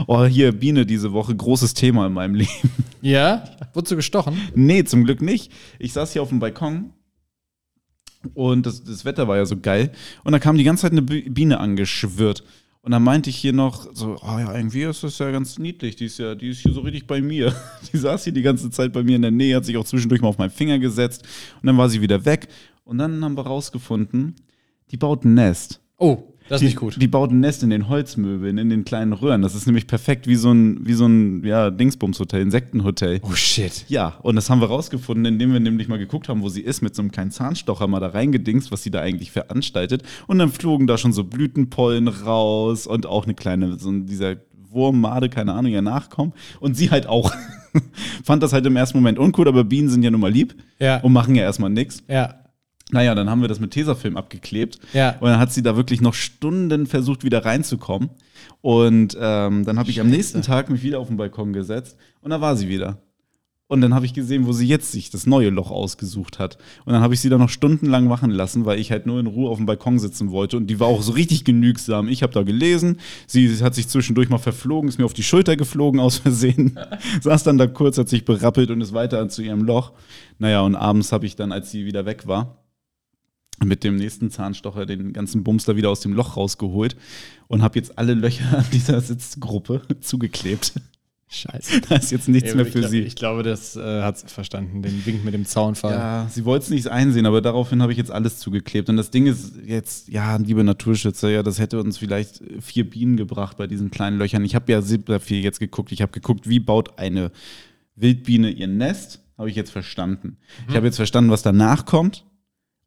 [0.05, 2.51] Oh, hier, Biene diese Woche, großes Thema in meinem Leben.
[3.01, 3.43] Ja?
[3.73, 4.39] Wurdest du gestochen?
[4.53, 5.51] Nee, zum Glück nicht.
[5.79, 6.93] Ich saß hier auf dem Balkon
[8.35, 9.91] und das, das Wetter war ja so geil.
[10.23, 12.43] Und da kam die ganze Zeit eine Bi- Biene angeschwirrt.
[12.87, 15.97] Und dann meinte ich hier noch so, oh ja, irgendwie ist das ja ganz niedlich.
[15.97, 17.53] Die ist ja, die ist hier so richtig bei mir.
[17.91, 20.21] Die saß hier die ganze Zeit bei mir in der Nähe, hat sich auch zwischendurch
[20.21, 21.27] mal auf meinen Finger gesetzt.
[21.61, 22.47] Und dann war sie wieder weg.
[22.85, 24.35] Und dann haben wir rausgefunden,
[24.89, 25.81] die baut ein Nest.
[25.97, 27.01] Oh, das ist die, nicht gut.
[27.01, 29.41] Die baut ein Nest in den Holzmöbeln, in den kleinen Röhren.
[29.41, 33.19] Das ist nämlich perfekt wie so ein, wie so ein ja, Dingsbums-Hotel, Insektenhotel.
[33.23, 33.85] Oh shit.
[33.89, 36.81] Ja, und das haben wir rausgefunden, indem wir nämlich mal geguckt haben, wo sie ist,
[36.81, 40.03] mit so einem kleinen Zahnstocher mal da reingedingst, was sie da eigentlich veranstaltet.
[40.27, 44.37] Und dann flogen da schon so Blütenpollen raus und auch eine kleine, so dieser
[44.69, 46.33] Wurmmade, keine Ahnung, ihr Nachkommen.
[46.59, 47.33] Und sie halt auch.
[48.23, 50.97] Fand das halt im ersten Moment uncool, aber Bienen sind ja nun mal lieb Ja.
[51.01, 52.03] und machen ja erstmal nichts.
[52.07, 52.35] Ja.
[52.91, 54.79] Naja, dann haben wir das mit Tesafilm abgeklebt.
[54.93, 55.17] Ja.
[55.19, 58.09] Und dann hat sie da wirklich noch Stunden versucht, wieder reinzukommen.
[58.61, 62.31] Und ähm, dann habe ich am nächsten Tag mich wieder auf den Balkon gesetzt und
[62.31, 62.97] da war sie wieder.
[63.69, 66.57] Und dann habe ich gesehen, wo sie jetzt sich das neue Loch ausgesucht hat.
[66.85, 69.27] Und dann habe ich sie da noch stundenlang wachen lassen, weil ich halt nur in
[69.27, 70.55] Ruhe auf dem Balkon sitzen wollte.
[70.55, 72.07] Und die war auch so richtig genügsam.
[72.07, 72.99] Ich habe da gelesen.
[73.27, 76.79] Sie hat sich zwischendurch mal verflogen, ist mir auf die Schulter geflogen aus Versehen.
[77.21, 79.91] Saß dann da kurz, hat sich berappelt und ist weiter zu ihrem Loch.
[80.39, 82.63] Naja, und abends habe ich dann, als sie wieder weg war,
[83.63, 86.95] mit dem nächsten Zahnstocher den ganzen Bums da wieder aus dem Loch rausgeholt
[87.47, 90.73] und habe jetzt alle Löcher an dieser Sitzgruppe zugeklebt.
[91.29, 91.81] Scheiße.
[91.81, 93.01] Da ist jetzt nichts Ja, mehr für glaub, sie.
[93.01, 95.91] Ich glaube, das äh, hat sie verstanden, den Wink mit dem Zaunfall.
[95.91, 98.87] Ja, sie wollte es nicht einsehen, aber daraufhin habe ich jetzt alles zugeklebt.
[98.87, 103.17] Und das Ding ist jetzt, ja, liebe Naturschützer, ja, das hätte uns vielleicht vier Bienen
[103.17, 104.45] gebracht bei diesen kleinen Löchern.
[104.45, 105.91] Ich habe ja sehr viel jetzt geguckt.
[105.91, 107.31] Ich habe geguckt, wie baut eine
[107.97, 109.19] Wildbiene ihr Nest.
[109.37, 110.37] Habe ich jetzt verstanden.
[110.69, 112.23] Ich habe jetzt verstanden, was danach kommt.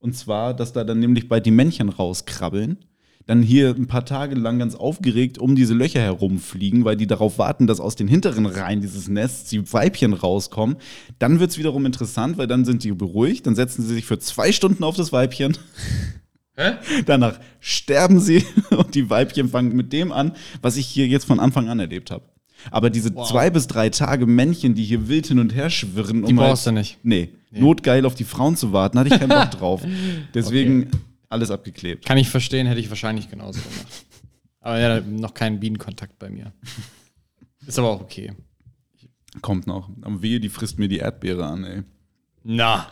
[0.00, 2.78] Und zwar, dass da dann nämlich bald die Männchen rauskrabbeln.
[3.26, 7.38] Dann hier ein paar Tage lang ganz aufgeregt um diese Löcher herumfliegen, weil die darauf
[7.38, 10.76] warten, dass aus den hinteren Reihen dieses Nests die Weibchen rauskommen.
[11.18, 13.46] Dann wird es wiederum interessant, weil dann sind die beruhigt.
[13.46, 15.56] Dann setzen sie sich für zwei Stunden auf das Weibchen.
[17.06, 20.32] Danach sterben sie und die Weibchen fangen mit dem an,
[20.62, 22.24] was ich hier jetzt von Anfang an erlebt habe.
[22.70, 23.28] Aber diese Wow.
[23.28, 26.72] zwei bis drei Tage Männchen, die hier wild hin und her schwirren, Die brauchst du
[26.72, 26.98] nicht.
[27.02, 29.82] Nee, notgeil auf die Frauen zu warten, hatte ich keinen Bock drauf.
[30.34, 30.90] Deswegen Okay.
[31.28, 32.04] alles abgeklebt.
[32.06, 33.86] Kann ich verstehen, hätte ich wahrscheinlich genauso gemacht.
[34.60, 36.52] Aber ja, noch keinen Bienenkontakt bei mir.
[37.66, 38.32] Ist aber auch okay.
[39.42, 39.88] Kommt noch.
[40.02, 41.82] Am Wehe, die frisst mir die Erdbeere an, ey.
[42.42, 42.88] Na,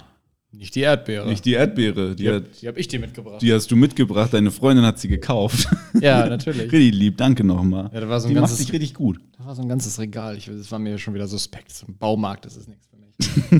[0.50, 1.26] nicht die Erdbeere.
[1.28, 3.42] Nicht die Erdbeere, die, die, hat, hab, die ich dir mitgebracht.
[3.42, 5.68] die hast du mitgebracht, deine Freundin hat sie gekauft.
[6.00, 6.72] ja, natürlich.
[6.72, 7.90] richtig lieb, danke nochmal.
[7.92, 9.20] Ja, da war so ein die macht ganzes- sich richtig gut.
[9.38, 10.36] Da war so ein ganzes Regal.
[10.36, 11.72] Ich, das war mir schon wieder suspekt.
[11.72, 13.58] So ein Baumarkt, das ist nichts für mich.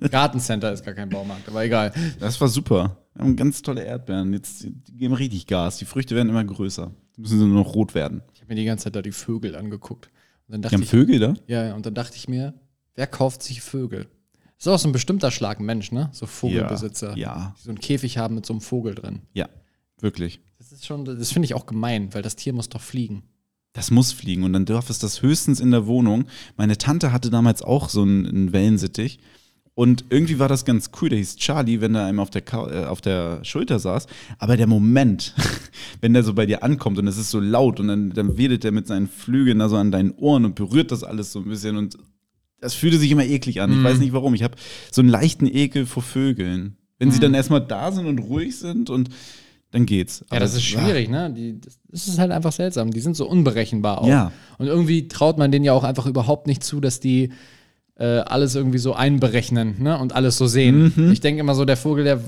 [0.10, 1.92] Gartencenter ist gar kein Baumarkt, aber egal.
[2.18, 2.96] Das war super.
[3.14, 4.32] Wir haben ganz tolle Erdbeeren.
[4.32, 5.78] Jetzt die geben richtig Gas.
[5.78, 6.90] Die Früchte werden immer größer.
[7.16, 8.22] Die müssen nur noch rot werden.
[8.34, 10.06] Ich habe mir die ganze Zeit da die Vögel angeguckt.
[10.46, 11.34] Und dann Die dachte haben ich, Vögel da?
[11.46, 12.54] ja, ja, und dann dachte ich mir,
[12.94, 14.06] wer kauft sich Vögel?
[14.60, 16.10] Das ist auch so ein bestimmter Schlag Mensch, ne?
[16.12, 17.16] So Vogelbesitzer.
[17.16, 19.22] Ja, Die so einen Käfig haben mit so einem Vogel drin.
[19.32, 19.48] ja,
[20.00, 20.40] wirklich.
[20.58, 23.22] Das ist schon, das finde ich auch gemein, weil das Tier muss doch fliegen.
[23.72, 26.26] Das muss fliegen und dann darf es das höchstens in der Wohnung.
[26.58, 29.20] Meine Tante hatte damals auch so einen, einen Wellensittich
[29.74, 31.08] und irgendwie war das ganz cool.
[31.08, 34.08] Der hieß Charlie, wenn er einem auf der, äh, auf der Schulter saß.
[34.38, 35.34] Aber der Moment,
[36.02, 38.62] wenn der so bei dir ankommt und es ist so laut und dann, dann wedelt
[38.66, 41.46] er mit seinen Flügeln da so an deinen Ohren und berührt das alles so ein
[41.48, 41.96] bisschen und
[42.60, 43.70] das fühlte sich immer eklig an.
[43.70, 43.84] Ich Mhm.
[43.84, 44.34] weiß nicht warum.
[44.34, 44.56] Ich habe
[44.92, 46.76] so einen leichten Ekel vor Vögeln.
[46.98, 47.22] Wenn sie Mhm.
[47.22, 49.08] dann erstmal da sind und ruhig sind und
[49.70, 50.24] dann geht's.
[50.32, 51.32] Ja, das ist schwierig, ne?
[51.32, 52.90] Die, das, das ist halt einfach seltsam.
[52.90, 54.08] Die sind so unberechenbar auch.
[54.08, 54.32] Ja.
[54.58, 57.30] Und irgendwie traut man denen ja auch einfach überhaupt nicht zu, dass die
[57.96, 59.98] äh, alles irgendwie so einberechnen ne?
[59.98, 60.92] und alles so sehen.
[60.96, 61.12] Mhm.
[61.12, 62.20] Ich denke immer so, der Vogel, der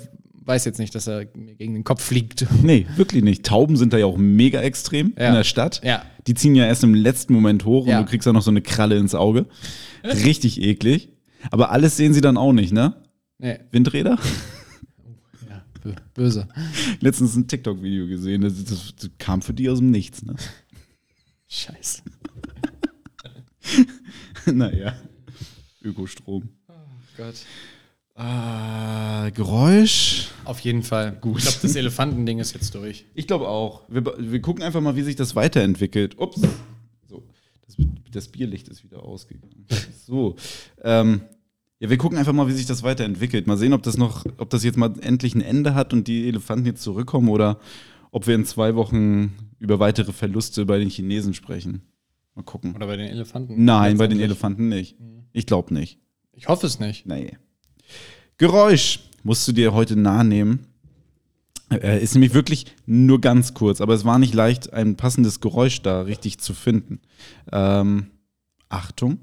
[0.52, 2.46] weiß jetzt nicht, dass er mir gegen den Kopf fliegt.
[2.62, 3.44] Nee, wirklich nicht.
[3.46, 5.28] Tauben sind da ja auch mega extrem Ja.
[5.28, 5.80] in der Stadt.
[5.82, 6.04] Ja.
[6.26, 7.98] Die ziehen ja erst im letzten Moment hoch Ja.
[7.98, 9.46] und du kriegst dann noch so eine Kralle ins Auge.
[10.04, 11.08] Richtig eklig.
[11.50, 12.94] Aber alles sehen sie dann auch nicht, ne?
[13.38, 14.18] Nee, Windräder?
[15.48, 16.46] ja, bö- böse.
[17.00, 20.36] Letztens ein TikTok-Video gesehen, das, das, das kam für die aus dem Nichts, ne?
[21.48, 22.02] Scheiße.
[24.52, 24.94] naja.
[25.82, 26.48] Ökostrom.
[27.16, 27.34] Gott.
[28.14, 30.28] Ah, Geräusch.
[30.44, 31.12] Auf jeden Fall.
[31.20, 31.38] Gut.
[31.38, 33.06] Ich glaube, das Elefantending ist jetzt durch.
[33.14, 33.82] Ich glaube auch.
[33.88, 36.18] Wir, wir gucken einfach mal, wie sich das weiterentwickelt.
[36.18, 36.40] Ups.
[37.08, 37.22] So,
[37.66, 37.76] das,
[38.10, 39.66] das Bierlicht ist wieder ausgegangen.
[40.06, 40.36] So.
[40.82, 41.22] Ähm,
[41.78, 43.46] ja, wir gucken einfach mal, wie sich das weiterentwickelt.
[43.46, 46.28] Mal sehen, ob das noch, ob das jetzt mal endlich ein Ende hat und die
[46.28, 47.58] Elefanten jetzt zurückkommen oder
[48.10, 51.82] ob wir in zwei Wochen über weitere Verluste bei den Chinesen sprechen.
[52.34, 52.74] Mal gucken.
[52.76, 53.64] Oder bei den Elefanten.
[53.64, 54.20] Nein, bei den.
[54.20, 54.96] Elefanten nicht.
[55.32, 55.98] Ich glaube nicht.
[56.32, 57.06] Ich hoffe es nicht.
[57.06, 57.38] Nee.
[58.42, 60.66] Geräusch musst du dir heute nahe nehmen.
[61.70, 65.80] Äh, ist nämlich wirklich nur ganz kurz, aber es war nicht leicht, ein passendes Geräusch
[65.82, 67.00] da richtig zu finden.
[67.52, 68.10] Ähm,
[68.68, 69.20] Achtung,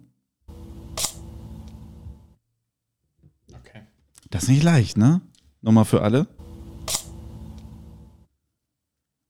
[3.52, 3.82] Okay.
[4.30, 5.20] das ist nicht leicht, ne?
[5.62, 6.26] Nochmal für alle.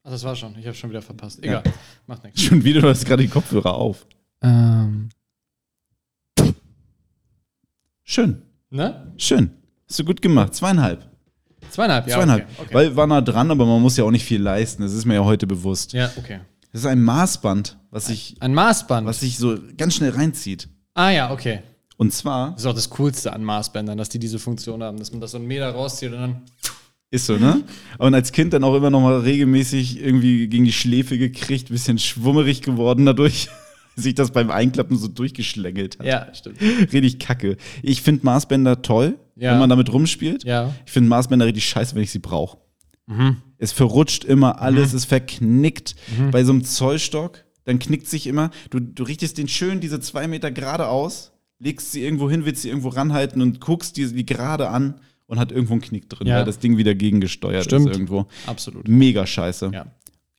[0.04, 0.56] Ach, das war schon.
[0.60, 1.44] Ich habe schon wieder verpasst.
[1.44, 1.64] Egal.
[2.06, 2.44] Macht nichts.
[2.44, 4.06] Schon wieder, du hast gerade die Kopfhörer auf.
[4.44, 5.10] Ähm.
[8.04, 9.14] Schön, Ne?
[9.18, 9.56] schön.
[9.90, 10.54] Hast du gut gemacht.
[10.54, 11.06] Zweieinhalb.
[11.72, 12.16] Zweieinhalb, ja.
[12.18, 12.44] Zweieinhalb.
[12.44, 12.62] Okay.
[12.62, 12.74] okay.
[12.74, 14.84] Weil war nah dran, aber man muss ja auch nicht viel leisten.
[14.84, 15.94] Das ist mir ja heute bewusst.
[15.94, 16.40] ja, okay.
[16.72, 19.08] Das ist ein Maßband, was sich, Ein Maßband.
[19.08, 20.70] was sich so ganz schnell reinzieht.
[20.94, 21.62] Ah ja, okay.
[21.98, 25.12] Und zwar Das ist auch das Coolste an Maßbändern, dass die diese Funktion haben, dass
[25.12, 26.42] man das so einen Meter rauszieht und dann.
[27.12, 27.64] Ist so, ne?
[27.98, 31.98] Und als Kind dann auch immer noch mal regelmäßig irgendwie gegen die Schläfe gekriegt, bisschen
[31.98, 33.50] schwummerig geworden dadurch,
[34.00, 36.06] sich das beim Einklappen so durchgeschlängelt hat.
[36.06, 36.60] Ja, stimmt.
[36.62, 37.58] Richtig kacke.
[37.84, 39.52] Ich finde Maßbänder toll, Ja.
[39.52, 40.44] wenn man damit rumspielt.
[40.44, 40.74] Ja.
[40.86, 42.58] Ich finde Maßbänder richtig scheiße, wenn ich sie brauche.
[43.58, 45.96] Es verrutscht immer alles, es verknickt.
[46.32, 50.28] Bei so einem Zollstock, dann knickt sich immer, du, du richtest den schön diese zwei
[50.28, 54.26] Meter gerade aus, legst sie irgendwo hin, willst sie irgendwo ranhalten und guckst die, die
[54.26, 56.38] gerade an und hat irgendwo einen Knick drin, Ja.
[56.38, 57.88] weil das Ding wieder gegengesteuert Stimmt.
[57.90, 58.28] ist irgendwo.
[58.46, 58.88] Absolut.
[58.88, 59.72] Mega scheiße.
[59.74, 59.88] Ja.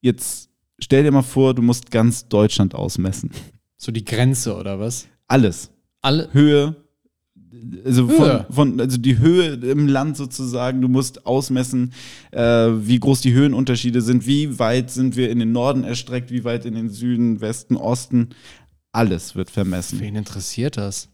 [0.01, 0.49] Jetzt
[0.81, 3.31] stell dir mal vor, du musst ganz Deutschland ausmessen.
[3.77, 5.07] So die Grenze oder was?
[5.27, 5.71] Alles.
[6.03, 6.29] Alle.
[6.33, 6.77] Höhe,
[7.85, 8.47] also Höhe.
[8.49, 11.93] Von, von, also die Höhe im Land sozusagen, du musst ausmessen,
[12.31, 16.45] äh, wie groß die Höhenunterschiede sind, wie weit sind wir in den Norden erstreckt, wie
[16.45, 18.31] weit in den Süden, Westen, Osten.
[18.93, 20.01] Alles wird vermessen.
[20.01, 21.09] Wen interessiert das?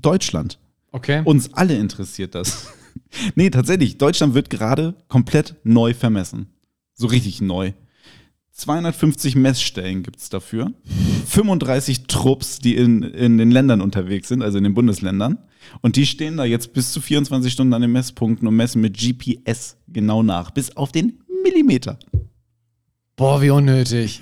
[0.00, 0.58] Deutschland.
[0.92, 1.22] Okay.
[1.24, 2.68] Uns alle interessiert das.
[3.34, 6.46] nee, tatsächlich, Deutschland wird gerade komplett neu vermessen.
[7.00, 7.72] So richtig neu.
[8.52, 10.70] 250 Messstellen gibt es dafür.
[11.28, 15.38] 35 Trupps, die in, in den Ländern unterwegs sind, also in den Bundesländern.
[15.80, 18.98] Und die stehen da jetzt bis zu 24 Stunden an den Messpunkten und messen mit
[18.98, 20.50] GPS genau nach.
[20.50, 21.98] Bis auf den Millimeter.
[23.16, 24.20] Boah, wie unnötig.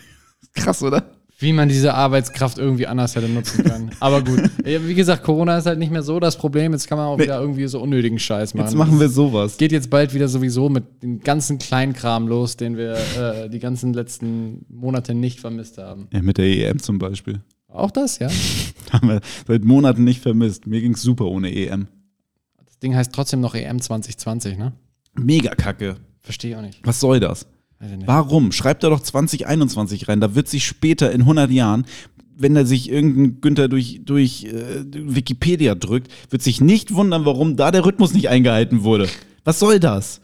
[0.54, 1.17] Krass, oder?
[1.40, 3.90] Wie man diese Arbeitskraft irgendwie anders hätte nutzen können.
[4.01, 4.51] Aber gut.
[4.64, 6.72] Wie gesagt, Corona ist halt nicht mehr so das Problem.
[6.72, 7.24] Jetzt kann man auch Nee.
[7.24, 8.66] wieder irgendwie so unnötigen Scheiß machen.
[8.66, 9.57] Jetzt machen wir sowas.
[9.57, 13.92] Geht jetzt bald wieder sowieso mit dem ganzen Kleinkram los, den wir äh, die ganzen
[13.92, 16.09] letzten Monate nicht vermisst haben.
[16.12, 17.40] Ja, mit der EM zum Beispiel.
[17.68, 18.29] Auch das, ja?
[18.92, 20.66] Haben wir seit Monaten nicht vermisst.
[20.66, 21.87] Mir ging's super ohne EM.
[22.66, 24.72] Das Ding heißt trotzdem noch EM 2020, ne?
[25.14, 25.96] Mega kacke.
[26.20, 26.81] Verstehe auch nicht.
[26.83, 27.46] Was soll das?
[27.80, 28.52] Warum?
[28.52, 30.20] Schreibt da doch 2021 rein.
[30.20, 31.86] Da wird sich später in 100 Jahren,
[32.36, 37.56] wenn da sich irgendein Günther durch, durch äh, Wikipedia drückt, wird sich nicht wundern, warum
[37.56, 39.08] da der Rhythmus nicht eingehalten wurde.
[39.44, 40.20] Was soll das?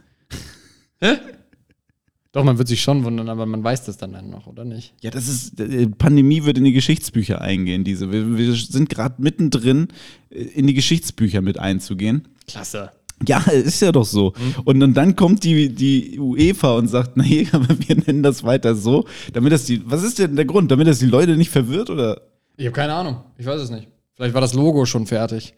[2.34, 4.92] Doch, man wird sich schon wundern, aber man weiß das dann, dann noch, oder nicht?
[5.02, 8.10] Ja, das ist, äh, Pandemie wird in die Geschichtsbücher eingehen, diese.
[8.10, 9.86] Wir, wir sind gerade mittendrin,
[10.30, 12.26] äh, in die Geschichtsbücher mit einzugehen.
[12.48, 12.90] Klasse.
[13.28, 14.32] Ja, ist ja doch so.
[14.64, 18.74] Und dann, dann kommt die, die UEFA und sagt, nee, aber wir nennen das weiter
[18.74, 20.70] so, damit das die, was ist denn der Grund?
[20.70, 22.20] Damit das die Leute nicht verwirrt oder?
[22.56, 23.20] Ich habe keine Ahnung.
[23.36, 23.88] Ich weiß es nicht.
[24.14, 25.54] Vielleicht war das Logo schon fertig.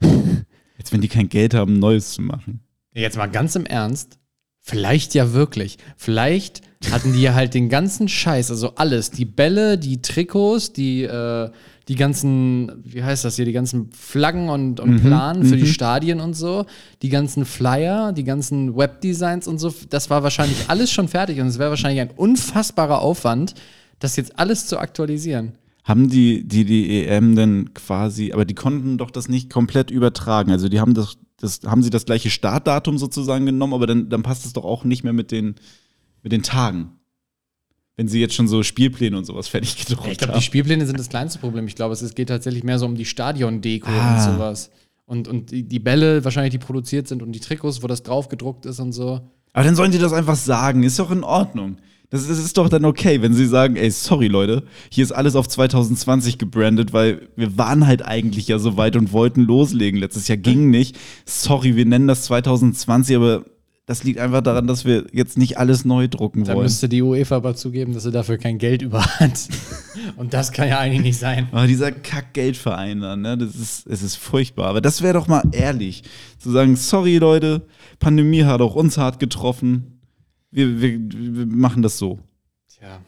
[0.78, 2.60] Jetzt, wenn die kein Geld haben, Neues zu machen.
[2.94, 4.18] Jetzt mal ganz im Ernst.
[4.60, 5.78] Vielleicht ja wirklich.
[5.96, 9.10] Vielleicht hatten die ja halt den ganzen Scheiß, also alles.
[9.10, 11.50] Die Bälle, die Trikots, die, äh,
[11.88, 16.20] die ganzen, wie heißt das hier, die ganzen Flaggen und, und Planen für die Stadien
[16.20, 16.66] und so,
[17.02, 21.46] die ganzen Flyer, die ganzen Webdesigns und so, das war wahrscheinlich alles schon fertig und
[21.46, 23.54] es wäre wahrscheinlich ein unfassbarer Aufwand,
[24.00, 25.52] das jetzt alles zu aktualisieren.
[25.84, 30.50] Haben die, die die EM denn quasi, aber die konnten doch das nicht komplett übertragen.
[30.50, 34.24] Also die haben das, das haben sie das gleiche Startdatum sozusagen genommen, aber dann, dann
[34.24, 35.54] passt es doch auch nicht mehr mit den,
[36.24, 36.98] mit den Tagen.
[37.96, 40.40] Wenn sie jetzt schon so Spielpläne und sowas fertig gedruckt Ich glaube, haben.
[40.40, 41.66] die Spielpläne sind das kleinste Problem.
[41.66, 44.14] Ich glaube, es geht tatsächlich mehr so um die Stadion-Deko Ah.
[44.16, 44.70] und sowas.
[45.06, 48.28] Und, und die, die Bälle wahrscheinlich, die produziert sind und die Trikots, wo das drauf
[48.28, 49.20] gedruckt ist und so.
[49.52, 50.82] Aber dann sollen die das einfach sagen.
[50.82, 51.78] Ist doch in Ordnung.
[52.10, 55.34] Das, das ist doch dann okay, wenn sie sagen, ey, sorry Leute, hier ist alles
[55.34, 59.98] auf 2020 gebrandet, weil wir waren halt eigentlich ja so weit und wollten loslegen.
[59.98, 60.96] Letztes Jahr ging nicht.
[61.24, 63.44] Sorry, wir nennen das 2020, aber
[63.86, 66.64] das liegt einfach daran, dass wir jetzt nicht alles neu drucken Da wollen.
[66.64, 69.48] müsste die UEFA aber zugeben, dass sie dafür kein Geld über hat.
[70.16, 71.48] Und das kann ja eigentlich nicht sein.
[71.52, 74.66] Aber dieser Kack-Geldverein dann, ne, das ist, es ist furchtbar.
[74.68, 76.02] Aber das wäre doch mal ehrlich,
[76.38, 77.62] zu sagen, sorry Leute,
[78.00, 80.00] Pandemie hat auch uns hart getroffen.
[80.50, 82.18] Wir, wir, wir machen das so.
[82.68, 83.00] Tja.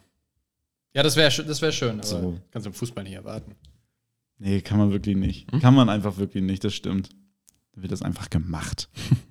[0.95, 2.38] Ja, das wäre das wär schön, aber So.
[2.51, 3.53] kannst du im Fußball nicht erwarten.
[4.38, 5.51] Nee, kann man wirklich nicht.
[5.51, 5.61] Hm?
[5.61, 7.11] Kann man einfach wirklich nicht, das stimmt.
[7.75, 8.88] Da wird das einfach gemacht.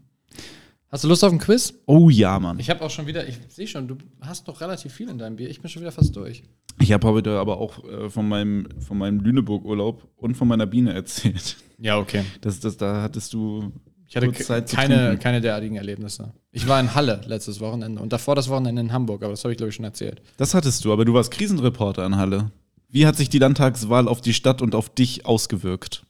[0.90, 1.74] Hast du Lust auf ein Quiz?
[1.86, 2.60] Oh ja, Mann.
[2.60, 5.36] Ich habe auch schon wieder, ich sehe schon, du hast noch relativ viel in deinem
[5.36, 5.50] Bier.
[5.50, 6.44] Ich bin schon wieder fast durch.
[6.80, 10.94] Ich habe heute aber auch äh, von meinem, von meinem Lüneburg-Urlaub und von meiner Biene
[10.94, 11.58] erzählt.
[11.78, 12.24] Ja, okay.
[12.42, 13.72] Das, das, da hattest du
[14.08, 15.20] Ich hatte Zeit keine, trinken.
[15.20, 16.32] keine derartigen Erlebnisse.
[16.52, 19.52] Ich war in Halle letztes Wochenende und davor das Wochenende in Hamburg, aber das habe
[19.52, 20.22] ich, glaube ich, schon erzählt.
[20.38, 22.52] Das hattest du, aber du warst Krisenreporter in Halle.
[22.90, 26.06] Wie hat sich die Landtagswahl auf die Stadt und auf dich ausgewirkt?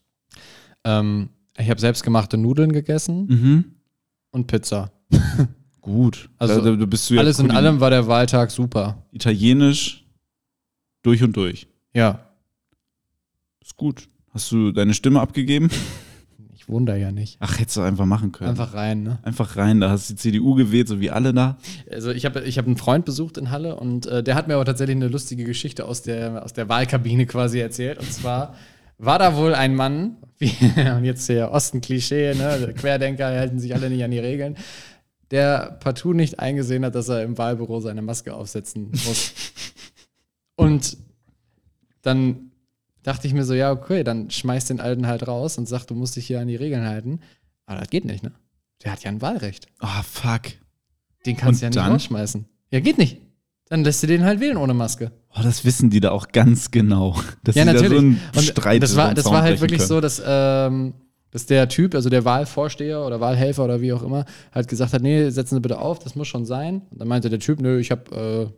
[0.84, 3.64] Ähm, ich habe selbstgemachte Nudeln gegessen Mhm.
[4.30, 4.92] Und Pizza.
[5.80, 6.28] Gut.
[6.38, 9.06] Also Also du bist du ja Alles in allem war der Wahltag super.
[9.12, 10.06] Italienisch
[11.02, 11.66] durch und durch.
[11.94, 12.20] Ja,
[13.62, 14.08] Ist gut.
[14.30, 15.70] Hast du deine Stimme abgegeben?
[16.54, 17.38] ich wohne da ja nicht.
[17.40, 18.50] Ach, hättest du einfach machen können.
[18.50, 19.18] Einfach rein, ne?
[19.22, 19.80] Einfach rein.
[19.80, 21.56] Da hast du die CDU gewählt, so wie alle da.
[21.90, 24.54] Also ich habe ich hab einen Freund besucht in Halle und äh, der hat mir
[24.54, 27.98] aber tatsächlich eine lustige Geschichte aus der, aus der Wahlkabine quasi erzählt.
[27.98, 28.54] Und zwar
[28.98, 30.52] war da wohl ein Mann, wie,
[30.96, 32.74] und jetzt hier Osten-Klischee, ne?
[32.76, 34.56] Querdenker halten sich alle nicht an die Regeln,
[35.30, 39.32] der partout nicht eingesehen hat, dass er im Wahlbüro seine Maske aufsetzen muss.
[40.56, 40.96] und
[42.02, 42.52] dann
[43.02, 45.94] dachte ich mir so, ja, okay, dann schmeiß den Alten halt raus und sag, du
[45.94, 47.20] musst dich hier an die Regeln halten.
[47.66, 48.32] Aber das geht nicht, ne?
[48.82, 49.66] Der hat ja ein Wahlrecht.
[49.78, 50.52] Ah, fuck.
[51.26, 52.46] Den kannst du ja nicht rausschmeißen.
[52.70, 53.20] Ja, geht nicht.
[53.68, 55.12] Dann lässt du den halt wählen ohne Maske.
[55.36, 57.16] Oh, das wissen die da auch ganz genau.
[57.44, 57.90] Das ja, natürlich.
[57.92, 58.82] ja so ein Und Streit.
[58.82, 59.88] das war, das war halt wirklich können.
[59.88, 60.94] so, dass, ähm,
[61.30, 65.02] dass der Typ, also der Wahlvorsteher oder Wahlhelfer oder wie auch immer, halt gesagt hat,
[65.02, 66.82] nee, setzen Sie bitte auf, das muss schon sein.
[66.90, 68.52] Und dann meinte der Typ, nö, ich habe äh,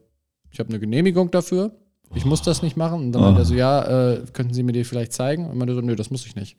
[0.52, 1.72] ich hab eine Genehmigung dafür.
[2.14, 3.00] Ich muss das nicht machen.
[3.00, 5.48] Und dann meinte er so, ja, äh, könnten Sie mir die vielleicht zeigen?
[5.48, 6.56] Und meinte so, nö, das muss ich nicht.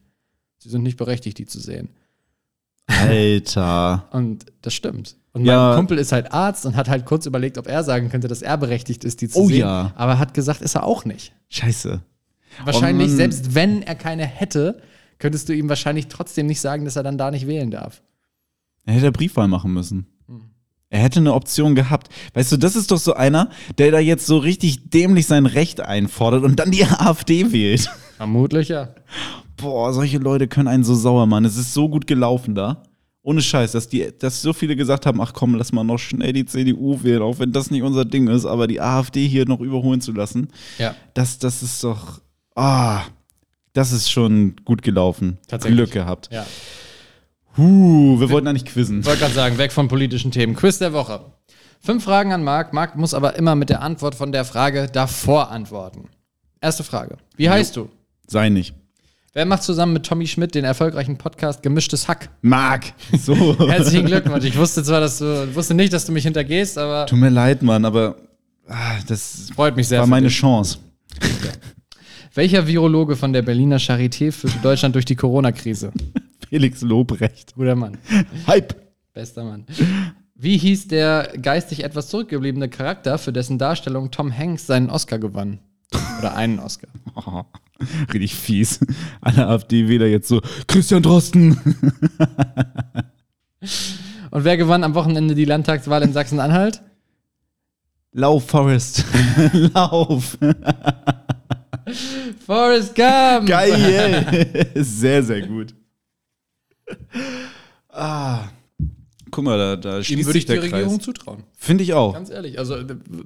[0.59, 1.89] Sie sind nicht berechtigt, die zu sehen.
[2.87, 4.07] Alter.
[4.11, 5.15] Und das stimmt.
[5.33, 5.69] Und Ja.
[5.69, 8.41] mein Kumpel ist halt Arzt und hat halt kurz überlegt, ob er sagen könnte, dass
[8.41, 9.59] er berechtigt ist, die zu Oh sehen.
[9.59, 9.93] ja.
[9.95, 11.33] Aber hat gesagt, ist er auch nicht.
[11.49, 12.01] Scheiße.
[12.65, 13.15] Wahrscheinlich, Mann.
[13.17, 14.81] selbst wenn er keine hätte,
[15.19, 18.01] könntest du ihm wahrscheinlich trotzdem nicht sagen, dass er dann da nicht wählen darf.
[18.85, 20.07] Er hätte Briefwahl machen müssen.
[20.27, 20.41] Hm.
[20.89, 22.09] Er hätte eine Option gehabt.
[22.33, 25.79] Weißt du, das ist doch so einer, der da jetzt so richtig dämlich sein Recht
[25.79, 27.89] einfordert und dann die AfD wählt.
[28.17, 28.89] Vermutlich ja.
[29.61, 31.45] Boah, solche Leute können einen so sauer machen.
[31.45, 32.83] Es ist so gut gelaufen da.
[33.23, 36.33] Ohne Scheiß, dass, die, dass so viele gesagt haben, ach komm, lass mal noch schnell
[36.33, 39.59] die CDU wählen, auch wenn das nicht unser Ding ist, aber die AfD hier noch
[39.59, 40.47] überholen zu lassen,
[40.79, 40.95] Ja.
[41.13, 42.19] das, das ist doch,
[42.55, 43.01] ah,
[43.73, 45.37] das ist schon gut gelaufen.
[45.47, 45.77] Tatsächlich.
[45.77, 46.29] Glück gehabt.
[46.31, 46.45] ja.
[47.57, 49.01] Huh, wir wollten eigentlich quizzen.
[49.01, 50.55] Ich wollte gerade sagen, weg von politischen Themen.
[50.55, 51.21] Quiz der Woche.
[51.81, 52.71] Fünf Fragen an Marc.
[52.73, 56.09] Marc muss aber immer mit der Antwort von der Frage davor antworten.
[56.61, 57.17] Erste Frage.
[57.35, 57.89] Wie heißt du?
[58.25, 58.73] Sei nicht.
[59.33, 62.29] Wer macht zusammen mit Tommy Schmidt den erfolgreichen Podcast Gemischtes Hack?
[62.41, 63.57] Marc, so.
[63.69, 64.43] Herzlichen Glückwunsch.
[64.43, 67.61] Ich wusste zwar, dass du wusste nicht, dass du mich hintergehst, aber Tut mir leid,
[67.61, 68.17] Mann, aber
[68.67, 70.01] ah, das freut mich sehr.
[70.01, 70.37] war meine dich.
[70.37, 70.79] Chance.
[72.33, 75.93] Welcher Virologe von der Berliner Charité führte Deutschland durch die Corona-Krise?
[76.49, 77.55] Felix Lobrecht.
[77.55, 77.97] Guter Mann.
[78.47, 78.75] Hype.
[79.13, 79.65] Bester Mann.
[80.35, 85.59] Wie hieß der geistig etwas zurückgebliebene Charakter, für dessen Darstellung Tom Hanks seinen Oscar gewann?
[86.19, 86.89] Oder einen Oscar.
[88.13, 88.79] Richtig fies.
[89.21, 91.57] Alle AfD-Wähler jetzt so, Christian Drosten.
[94.31, 96.81] Und wer gewann am Wochenende die Landtagswahl in Sachsen-Anhalt?
[98.13, 99.05] Lauf, Forrest.
[99.73, 100.37] Lauf.
[102.45, 103.47] Forrest Gump!
[103.47, 104.73] Geil.
[104.75, 105.73] sehr, sehr gut.
[107.89, 108.49] Ah.
[109.31, 111.05] Guck mal, da, da Ihm schließt würde sich ich die der Regierung Kreis.
[111.05, 111.43] zutrauen.
[111.55, 112.13] Finde ich auch.
[112.13, 112.59] Ganz ehrlich.
[112.59, 112.75] Also,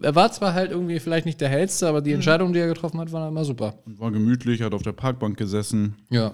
[0.02, 3.00] er war zwar halt irgendwie vielleicht nicht der hellste, aber die Entscheidungen, die er getroffen
[3.00, 3.80] hat, waren immer super.
[3.86, 5.96] War gemütlich, hat auf der Parkbank gesessen.
[6.10, 6.34] Ja.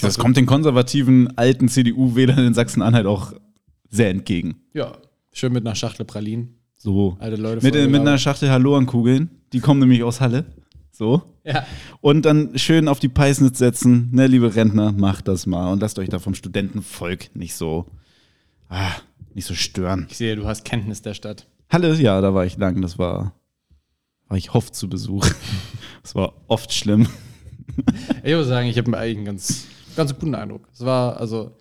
[0.00, 3.32] Das kommt den konservativen alten CDU-Wählern in Sachsen-Anhalt auch
[3.88, 4.62] sehr entgegen.
[4.72, 4.92] Ja.
[5.32, 6.56] Schön mit einer Schachtel Pralinen.
[6.76, 7.16] So.
[7.18, 8.18] Alte Leute Mit, mit einer.
[8.18, 9.30] Schachtel Halloan-Kugeln.
[9.52, 10.46] Die kommen nämlich aus Halle.
[10.92, 11.22] So.
[11.44, 11.66] Ja.
[12.00, 14.10] Und dann schön auf die Peisnitz setzen.
[14.12, 15.72] Ne, liebe Rentner, macht das mal.
[15.72, 17.86] Und lasst euch da vom Studentenvolk nicht so,
[18.68, 18.92] ah,
[19.34, 20.06] nicht so stören.
[20.10, 21.46] Ich sehe, du hast Kenntnis der Stadt.
[21.70, 22.80] Halle, ja, da war ich lang.
[22.82, 23.32] Das war,
[24.28, 25.26] war ich oft zu Besuch.
[26.02, 27.08] Das war oft schlimm.
[28.24, 29.66] Ich muss sagen, ich habe eigentlich ein ganz
[29.96, 30.66] ganz guten Eindruck.
[30.72, 31.52] Es war, also,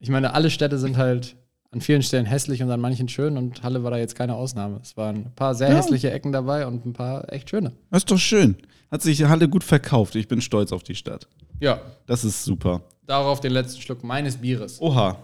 [0.00, 1.36] ich meine, alle Städte sind halt
[1.70, 4.80] an vielen Stellen hässlich und an manchen schön und Halle war da jetzt keine Ausnahme.
[4.82, 5.76] Es waren ein paar sehr Ja.
[5.76, 7.72] hässliche Ecken dabei und ein paar echt schöne.
[7.90, 8.56] Das ist doch schön.
[8.90, 10.16] Hat sich Halle gut verkauft.
[10.16, 11.28] Ich bin stolz auf die Stadt.
[11.60, 12.82] Ja, Das ist super.
[13.06, 14.80] darauf den letzten Schluck meines Bieres.
[14.80, 15.16] Oha.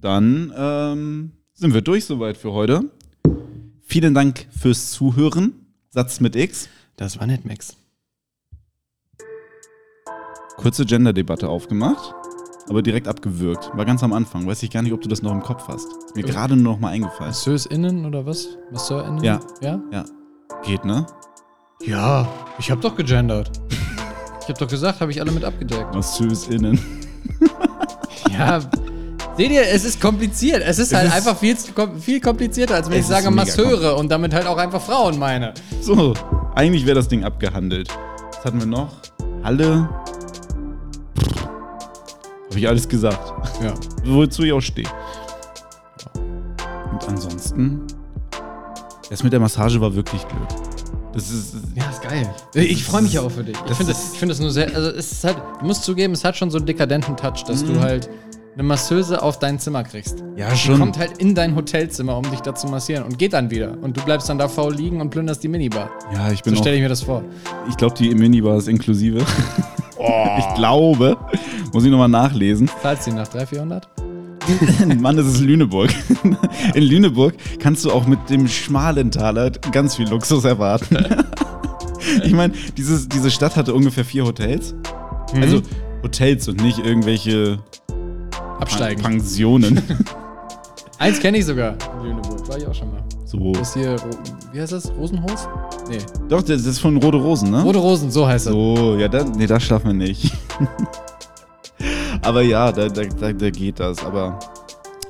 [0.00, 2.84] Dann ähm, sind wir durch soweit für heute.
[3.82, 5.52] Vielen Dank fürs Zuhören.
[5.90, 6.68] Satz mit X.
[6.96, 7.76] Das war nicht Max.
[10.56, 12.14] Kurze Gender-Debatte aufgemacht,
[12.68, 13.70] aber direkt abgewürgt.
[13.74, 14.46] War ganz am Anfang.
[14.46, 15.86] Weiß ich gar nicht, ob du das noch im Kopf hast.
[16.06, 16.32] Ist mir Ja.
[16.32, 17.30] gerade nur noch mal eingefallen.
[17.30, 18.48] MasseurInnen oder was?
[18.72, 19.22] MasseurInnen?
[19.24, 19.40] Ja.
[19.60, 19.80] Ja?
[19.90, 20.04] Ja.
[20.64, 21.06] Geht, ne?
[21.84, 22.28] Ja,
[22.58, 23.50] ich hab doch gegendert.
[24.42, 25.94] Ich hab doch gesagt, habe ich alle mit abgedeckt.
[25.94, 26.78] MasseursInnen.
[28.30, 28.60] Ja,
[29.36, 30.62] seht ihr, es ist kompliziert.
[30.64, 31.56] Es ist Es halt ist- einfach viel,
[32.00, 35.54] viel komplizierter, als wenn Es ich sage Masseure und damit halt auch einfach Frauen meine.
[35.80, 36.14] So,
[36.54, 37.88] eigentlich wäre das Ding abgehandelt.
[38.36, 38.88] Was hatten wir noch?
[39.42, 39.88] Halle.
[42.50, 43.32] Habe ich alles gesagt.
[43.62, 43.74] Ja.
[44.04, 44.88] Wozu ich auch stehe.
[46.92, 47.80] Und ansonsten,
[49.10, 50.48] das mit der Massage war wirklich Glück.
[51.12, 51.54] Das ist.
[51.74, 52.28] Ja, ist geil.
[52.54, 53.56] Ich freue mich ja auch für dich.
[53.56, 56.12] Ich Das finde ich find das nur sehr, also es ist halt, du musst zugeben,
[56.12, 58.08] es hat schon so einen dekadenten Touch, dass du halt
[58.54, 60.22] eine Masseuse auf dein Zimmer kriegst.
[60.36, 60.78] Ja, Die schon.
[60.78, 63.76] kommt halt in dein Hotelzimmer, um dich da zu massieren und geht dann wieder.
[63.82, 65.90] Und du bleibst dann da faul liegen und plünderst die Minibar.
[66.12, 67.22] Ja, ich bin So stelle ich mir das vor.
[67.68, 69.24] Ich glaube, die Minibar ist inklusive.
[70.38, 71.16] Ich glaube.
[71.72, 72.68] Muss ich nochmal nachlesen.
[72.82, 73.88] Zahlst du die nach 300, 400?
[75.00, 75.94] Mann, das ist Lüneburg.
[76.74, 80.98] In Lüneburg kannst du auch mit dem Schmalentaler ganz viel Luxus erwarten.
[82.22, 84.74] Ich meine, diese Stadt hatte ungefähr vier Hotels.
[85.40, 85.62] Also
[86.02, 87.58] Hotels und nicht irgendwelche
[88.60, 89.02] Absteigen.
[89.02, 89.82] Pensionen.
[90.98, 91.76] Eins kenne ich sogar.
[92.00, 93.02] in Lüneburg, war ich auch schon mal.
[93.24, 93.52] So.
[93.52, 93.96] Das ist hier,
[94.52, 94.92] wie heißt das?
[94.92, 95.48] Rosenhaus?
[95.88, 95.98] Nee.
[96.28, 97.62] Doch, das ist von Rote Rosen, ne?
[97.62, 98.52] Rote Rosen, so heißt das.
[98.52, 100.32] So, ja, da, nee, das schaffen wir nicht.
[102.22, 104.04] Aber ja, da, da, da, da geht das.
[104.04, 104.38] Aber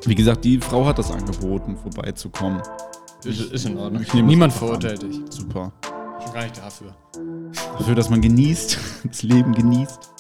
[0.07, 2.61] wie gesagt, die Frau hat das angeboten, vorbeizukommen.
[3.25, 4.03] Ist, ist in Ordnung.
[4.03, 5.21] Ich nehme das Niemand verurteilt dich.
[5.31, 5.73] Super.
[6.23, 6.95] Schon gar nicht dafür.
[7.79, 10.11] Dafür, dass man genießt, das Leben genießt.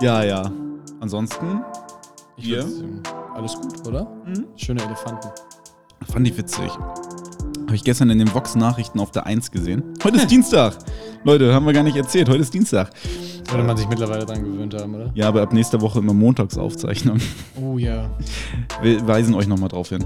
[0.00, 0.50] Ja, ja.
[1.00, 1.62] Ansonsten
[2.38, 3.02] Ich ähm,
[3.34, 4.06] alles gut, oder?
[4.26, 4.44] Mhm.
[4.56, 5.28] Schöne Elefanten.
[6.10, 6.70] fand ich witzig.
[6.70, 9.82] Habe ich gestern in den Vox-Nachrichten auf der 1 gesehen.
[10.04, 10.76] Heute ist Dienstag.
[11.24, 12.28] Leute, haben wir gar nicht erzählt.
[12.28, 12.90] Heute ist Dienstag.
[13.50, 15.10] Würde man sich mittlerweile dran gewöhnt haben, oder?
[15.14, 17.18] Ja, aber ab nächster Woche immer Montagsaufzeichnung.
[17.60, 18.10] Oh ja.
[18.82, 20.04] Wir weisen euch nochmal drauf hin.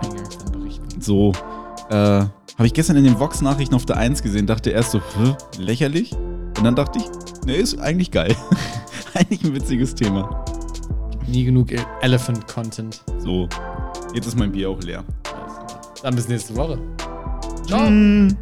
[0.00, 1.00] Eingangs dann berichten.
[1.00, 1.32] So,
[1.90, 5.34] äh, habe ich gestern in den Vox-Nachrichten auf der 1 gesehen, dachte erst so, Hä,
[5.58, 6.12] lächerlich?
[6.56, 7.04] Und dann dachte ich,
[7.44, 8.34] nee, ist eigentlich geil.
[9.14, 10.44] eigentlich ein witziges Thema.
[11.28, 13.02] Nie genug E- Elephant-Content.
[13.18, 13.48] So,
[14.14, 15.04] jetzt ist mein Bier auch leer.
[16.02, 16.78] Dann bis nächste Woche.
[17.66, 17.88] Ciao.
[17.88, 18.36] Mm.